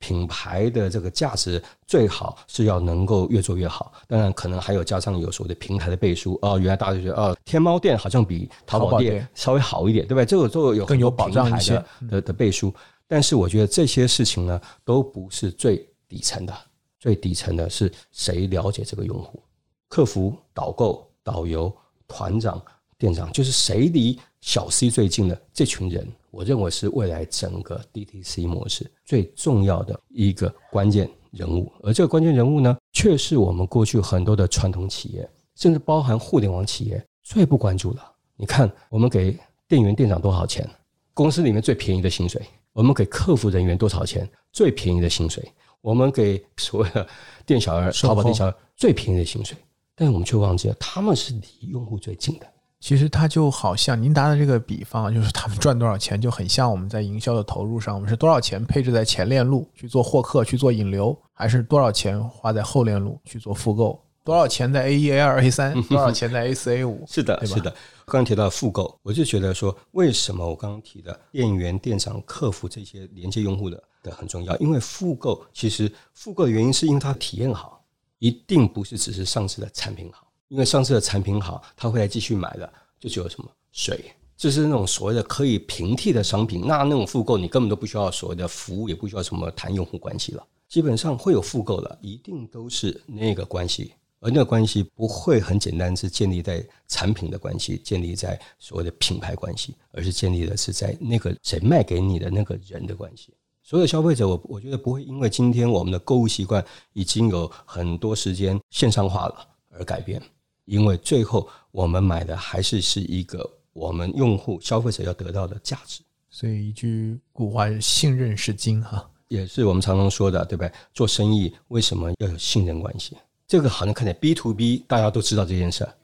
[0.00, 3.92] 品牌的这个价值最好是要能够越做越好。
[4.08, 6.58] 当然，可能还有加上有所谓的平台的背书哦。
[6.58, 10.26] 原来大家就觉得哦，天猫店好像比淘宝店稍微好一点，对不对？
[10.26, 12.74] 这个都有更有保障一些的的背书。
[13.06, 16.52] 但是我觉得这些事情呢，都不是最底层的。
[16.98, 19.40] 最底层的是谁了解这个用户？
[19.88, 21.72] 客服、导购、导游、
[22.08, 22.60] 团长、
[22.98, 26.06] 店长，就是谁离小 C 最近的这群人。
[26.30, 35.26] 我认为是未来整个 DTC 模式最重要的一个关键人物，而这个关键人物呢，却是我们过去很多的传统企业，
[35.56, 38.02] 甚至包含互联网企业最不关注的。
[38.36, 39.34] 你看，我们给
[39.66, 40.68] 店员、店长多少钱？
[41.14, 42.42] 公司里面最便宜的薪水。
[42.74, 44.28] 我们给客服人员多少钱？
[44.52, 45.42] 最便宜的薪水。
[45.80, 47.06] 我们给所谓的
[47.46, 49.56] 店小二、淘宝店小二最便宜的薪水，
[49.94, 52.46] 但是我们却忘记了，他们是离用户最近的。
[52.84, 63.98] 其实它就好像您打的这个比方，就是他们赚多少钱，就很像我们在营销的投入上，我们是多少钱配置在前链路去做获客、去做引流，还是多少钱花在后链路去做复购？
[64.22, 65.72] 多少钱在 A 一、A 二、A 三？
[65.84, 67.02] 多少钱在 A 四、A 五？
[67.08, 67.70] 是的，是的。
[68.04, 74.54] 刚刚提到复购，我就觉得说，为什么我刚刚提的店员、店长、客服这些连接用户的的很重要？
[74.58, 77.82] 因为复购其实复购的原因是因为它体验好，
[78.18, 80.26] 一定不是只是上次的产品好。
[80.48, 86.66] 因为上次的产品好，他会来继续买的，就只有什么水，就是那种所谓的可以平替的商品。
[86.66, 90.46] 那那种复购，你根本都不需要所谓的服务，也不需要什么谈用户关系了。
[90.68, 103.32] 基本上会有复购的，一定都是那个关系，而那个关系不会很简单，是建立在产品的关系，建立在所谓的品牌关系，而是建立的是在那个谁卖给你的那个人的关系。
[103.62, 110.20] 所有消费者，我我觉得不会因为今天我们的购物习惯已经有很多时间线上化了而改变。
[110.64, 116.02] 因为最后我们买的还是是一个我们用户消费者要得到的价值。
[116.30, 120.72] 所以一句古话是“信任是金”哈，也是我们常常说的，对不对？
[120.92, 123.16] 做生意为什么要有信任关系？
[123.46, 125.94] 这个好像看起来 B to B 大家都知道这件事儿，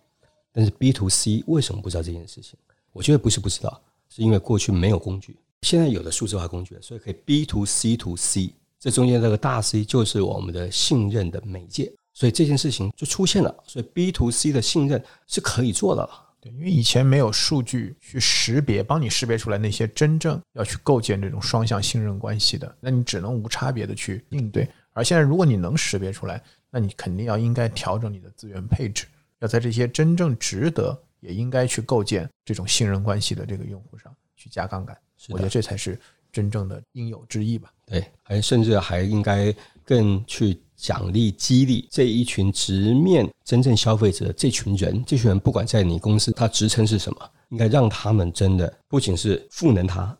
[0.52, 2.54] 但是 B to C 为什么不知道这件事情？
[2.92, 8.52] 我觉得不是不知道，是因为过去没有工具，现在有了数字化工具，所以可以 B to C to C。
[8.78, 13.54] 这中间这个大 C 就是我们的信任的媒介，所以这件事情就出现了。
[13.66, 16.10] 所以 B to C 的信任是可以做的了。
[16.38, 24.68] 对，因为以前没有数据去识别，帮你识别出来那些真正要去构建这种双向信任关系的，那你只能无差别的去应对。
[24.92, 29.06] 而现在，如果你能识别出来，那你肯定要应该调整你的资源配置，
[29.38, 34.94] 要在这些真正值得也应该去构建这种信任关系的这个用户上去加杠杆。
[35.30, 35.98] 我觉得这才是
[36.30, 37.72] 真正的应有之义吧。
[37.86, 39.54] 对，还甚至还应该
[39.86, 40.60] 更去。
[40.80, 50.16] 奖励激励这一群直面真正消费者的这群人，这群人不管在你公司他职称是什么，应该让他们真的不仅是赋能他，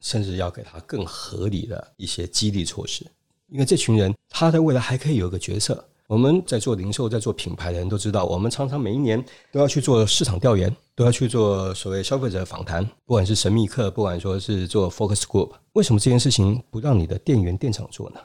[0.00, 3.04] 甚至要给他更合理的一些激励措施。
[3.48, 5.84] 因为这群人他在未来还可以有一个角色。
[6.06, 18.20] 我们在做零售、在做品牌的人都知道，我们常常每一年都要去做市场调研，都要去做所谓消费者访谈，不管是神秘客，不管说是做 focus group，为什么这件事情不让你的店员、店长做呢？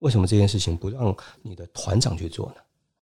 [0.00, 2.56] 为什么这件事情不让你的团长去做呢？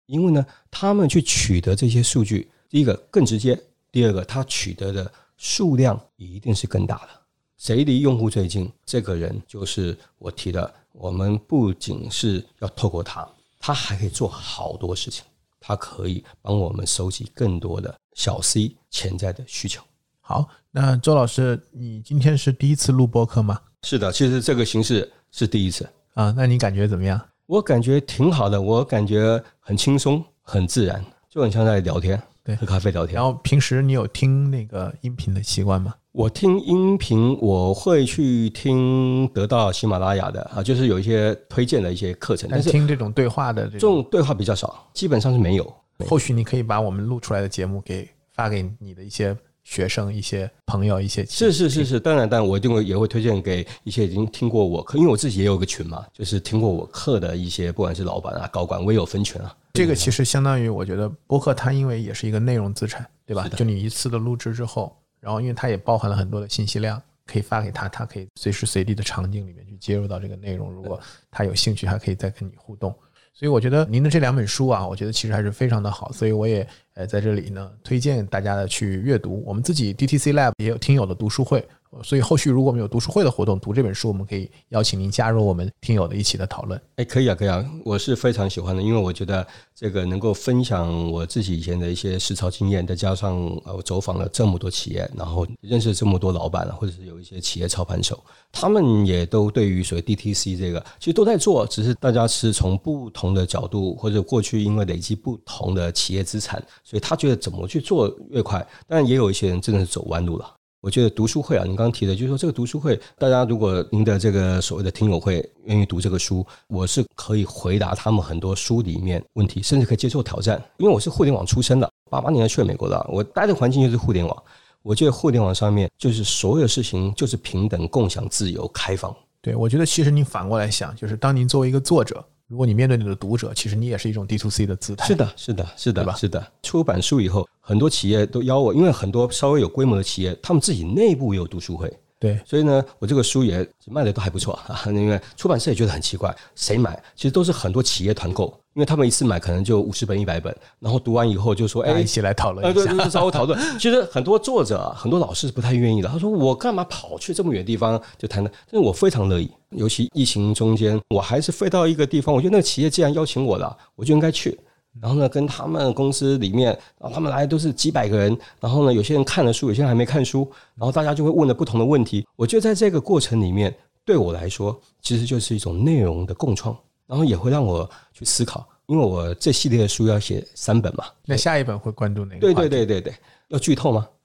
[0.06, 3.58] 因为呢，他们去取得这些数据，第一个更直接，
[3.90, 7.08] 第二个他取得的数量一定是更大的。
[7.56, 10.74] 谁离用户最近，这个人就是我提的。
[10.92, 13.26] 我们不仅是要透过他，
[13.58, 15.24] 他还可以做好多事情。
[15.58, 19.80] 他可以帮我们收集更多的小 C 潜在的需求。
[20.20, 23.58] 好，那周老师，你今天是第一次录播客吗？
[23.84, 25.88] 是的，其实这个形式是第一次。
[26.14, 27.20] 啊，那你感觉怎么样？
[27.46, 33.14] 我感觉挺好的，我感觉很轻松、很自然，就很像在聊天，对，喝咖啡聊天。
[33.14, 35.94] 然后平时你有听那个音频的习惯吗？
[36.12, 45.74] 我听音频，我会去听得到喜马拉雅的啊，就是有一些推荐的一些课程，但是听这种对话的这种对话比较少，基本上是没有。
[46.06, 49.36] 或许你可以把我们录出来的节目给发给你的一些。
[49.64, 59.54] 学生、一些朋友、一些是是是是，当然，但我一定会也会推荐给一些已经听过我课，因为我自己也有个群嘛，就是听过我课的一些，不管是老板啊、高管，我也有分群啊。
[59.74, 63.48] 这个其实相当于，我觉得播客它因为也是一个内容资产，对吧？
[63.48, 70.70] 就你一次的录制之后，然后因为它也包含了很多的信息量，可以发给他，他可以随时随地的场景里面去接入到这个内容。
[70.70, 71.00] 如果
[71.30, 72.94] 他有兴趣，还可以再跟你互动。
[73.34, 79.42] 所以我觉得您的这两本书啊，我觉得其实还是非常的好，所以我也呃在这里呢推荐大家的去阅读。
[79.46, 81.66] 我们自己 DTC Lab 也有听友的读书会。
[82.02, 86.80] 所以后续如果我们有读书会的活动，读这本书，我们可以邀请您加入我们听友的一起的讨论。
[86.96, 98.18] 哎，可以啊，可以啊，我是非常喜欢的，因为我觉得这个能够分享我自己以前的一些实操经验，再加上呃我走访了这么多企业，然后认识这么多老板，或者是有一些企业操盘手，
[98.50, 110.56] 他们也都对于所谓 DTC 这个其实都在做，只是大家是从不同的角度，或者过去因为累积不同的企业资产，所以他觉得怎么去做越快，但也有一些人真的是走弯路了。
[110.82, 120.60] 我觉得读书会啊，您刚刚提的，就是说这个读书会，大家如果您的这个所谓的听友会愿意读这个书，我是可以回答他们很多书里面问题，甚至可以接受挑战。
[120.78, 124.42] 因为我是互联网出身的，八八年去了美国的，我待的环境就是互联网。
[124.82, 129.14] 我觉得互联网上面就是所有事情就是平等、共享、自由、开放。
[129.40, 132.24] 对，我觉得其实你反过来想，就是当您作为一个作者。
[132.52, 135.06] 如果你面对你的读者，其实你也是一种 D to C 的姿态。
[135.06, 136.14] 是的，是的，是的，吧？
[136.14, 136.46] 是的。
[136.62, 141.90] 出版书以后，很多企业都邀我，因为很多稍微有规模的企业，他们自己内部也有读书会。
[142.22, 144.80] 对，所以呢，我这个书也卖的都还不错啊。
[144.86, 146.96] 因为出版社也觉得很奇怪，谁买？
[147.16, 148.56] 其实都是很多企业团购。
[148.74, 156.08] 因为他们一次买可能就五十本一百本，然后读完以后就说：“哎，一起来讨论一下， 稍微讨论。”其实很多作者、很多老师是不太愿意的。
[156.08, 159.50] 他说：“我干嘛跑去这么远地方就谈呢？”但是我非常乐意。
[159.70, 164.58] 尤其疫情中间，我还是飞到一个地方，我觉得那个企业既然邀请我了，我就应该去。
[165.00, 168.36] 然后呢，跟他们公司里面，然后他们来都是几百个人。
[168.60, 170.50] 然后呢，有些人看了书，有些人还没看书。
[170.76, 172.26] 然后大家就会问了不同的问题。
[172.36, 173.74] 我觉得在这个过程里面，
[174.04, 176.76] 对我来说，其实就是一种内容的共创。
[177.04, 181.04] 然后也会让我去思考，因为我这系列的书要写三本嘛。
[181.26, 182.40] 那下一本会关注哪个？
[182.40, 183.14] 对对对对对，
[183.52, 184.08] 要剧透吗？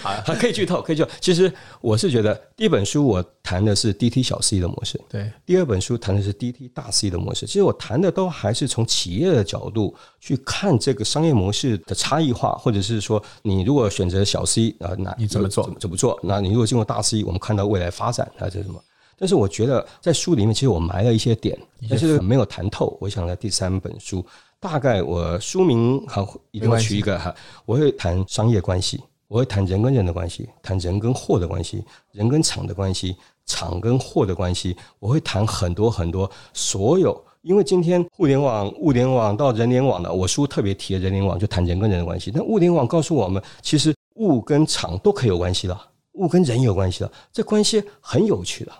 [0.00, 1.08] 好，可以剧透，可以剧透。
[1.20, 7.46] 其实我是觉得，第一本书我谈的是 DT 小 C 的模式，对；第二本书谈的是 DT 大 C 的模式。
[7.46, 15.68] 其实我谈的都还是从企业的角度去看这个商业模式的差异化，或者是说，你如果选择小 C 啊，那你怎么做？
[15.80, 16.18] 怎么做？
[16.22, 18.80] 那你如果进入大 C，我们看到未来发展还是什么？
[19.16, 21.56] 但是我觉得在书里面，其实我埋了一些点，
[21.88, 22.96] 但是没有谈透。
[23.00, 24.24] 我想在第三本书
[24.64, 27.34] 大概我书名好一定要取一个哈，
[27.66, 28.98] 我会谈商业关系，
[29.28, 37.22] 我会谈人跟人的关系，谈人跟货的关系，人跟厂的关系，厂跟货的关系，我会谈很多很多所有。
[37.42, 42.32] 因为今天互联网、物联网到人联网的，我书特别提了人联网，就谈人跟人的关系。
[42.34, 45.78] 那物联网告诉我们，其实物跟厂都可以有关系的，
[46.12, 48.72] 物跟人有关系的，这关系很有趣的。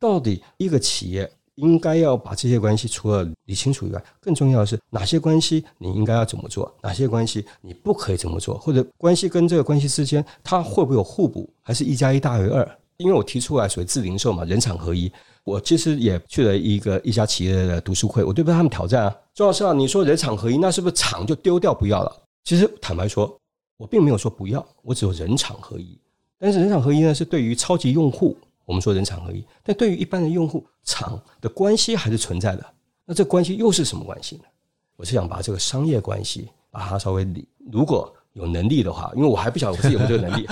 [0.00, 12.78] 到底一个企业应该要把这些关系除了理清楚以外，更重要的是哪些关系你应该要怎么做，哪些关系你不可以怎么做，或者关系跟这个关系之间它会不会有互补，还是一加一大于二？
[12.98, 15.10] 因为我提出来所谓自零售嘛，人厂合一。
[15.44, 19.16] 我其实也去了一个一家企业的读书会，我对不对他们挑战啊？
[19.34, 22.16] 周老师啊，你说人厂合一，那是不是厂就丢掉不要了？
[22.44, 23.36] 其实坦白说，
[23.76, 25.98] 我并没有说不要，我只有人厂合一。
[26.38, 32.66] 但是人厂合一呢，是对于超级用户，我们说人厂合一；但对于一般的用户，厂的关系还是存在的。
[33.04, 34.44] 那这关系又是什么关系呢？
[34.96, 38.14] 我是想把这个商业关系把它稍微理，如果。
[38.34, 40.46] 有能力的话，因为我还不晓得我自己有没有这个能力，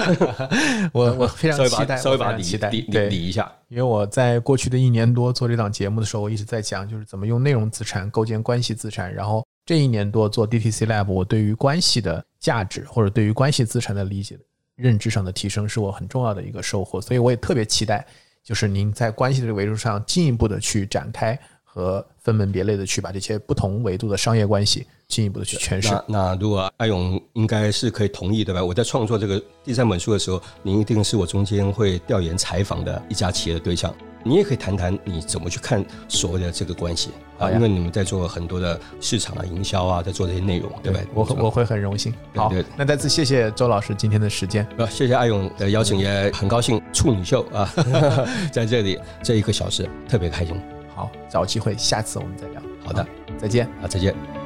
[0.92, 3.50] 我我非常期待，稍微把理理理理一下。
[3.68, 9.11] 因为我在过去的一年多做这档节目的时候，我一直在讲，就是怎么用内容资产构建关系资产。
[9.11, 14.38] 然后这一年多做 DTC Lab，我对于关系的价值或者对于关系资产的理解、
[14.80, 17.00] 认知上的提升，是我很重要的一个收获。
[17.00, 18.06] 所以我也特别期待，
[18.42, 21.38] 就是您在关系的这个维度上进一步的去展开。
[21.72, 25.88] 和分门别类的去把这些不同维度的商业关系进一步的去诠释。
[25.90, 28.64] 那那如果阿勇应该是可以同意对吧？
[28.64, 33.92] 我在创作这个第三本书的时候，您一定是我中间会调研采访的一家企业的对象。
[34.22, 37.08] 你也可以谈谈你怎么去看所谓的这个关系
[37.38, 37.50] 啊？
[37.50, 41.06] 因为你们在做很多的市场啊、营销啊，在做这些内容，对不对？
[41.14, 42.12] 我我会很荣幸。
[42.34, 44.62] 好，那再次谢谢周老师今天的时间。
[44.76, 47.72] 啊，谢谢阿勇的邀请，也很高兴处女秀啊，
[48.52, 50.54] 在这里这一个小时特别开心。
[50.94, 52.61] 好，找机会，下次我们再聊。
[52.84, 53.06] 好的，
[53.38, 54.39] 再见啊，再见。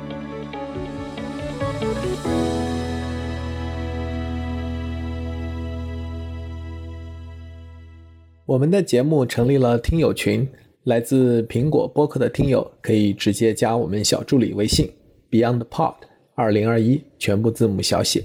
[8.46, 10.46] 我们的节目成立了听友群，
[10.84, 14.88] 来自苹果播客的听友可以直接加我们小助理微信
[15.30, 15.94] BeyondPod
[16.34, 18.22] 二零二一，全部字母小写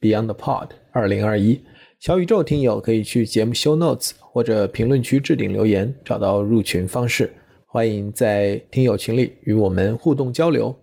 [0.00, 1.58] BeyondPod 二零二一。
[1.98, 7.32] 小宇宙听友可以去节目 Show Notes 或者评论区置顶留言，找到入群方式。
[7.66, 10.74] 欢迎在听友群里与我们互动交流。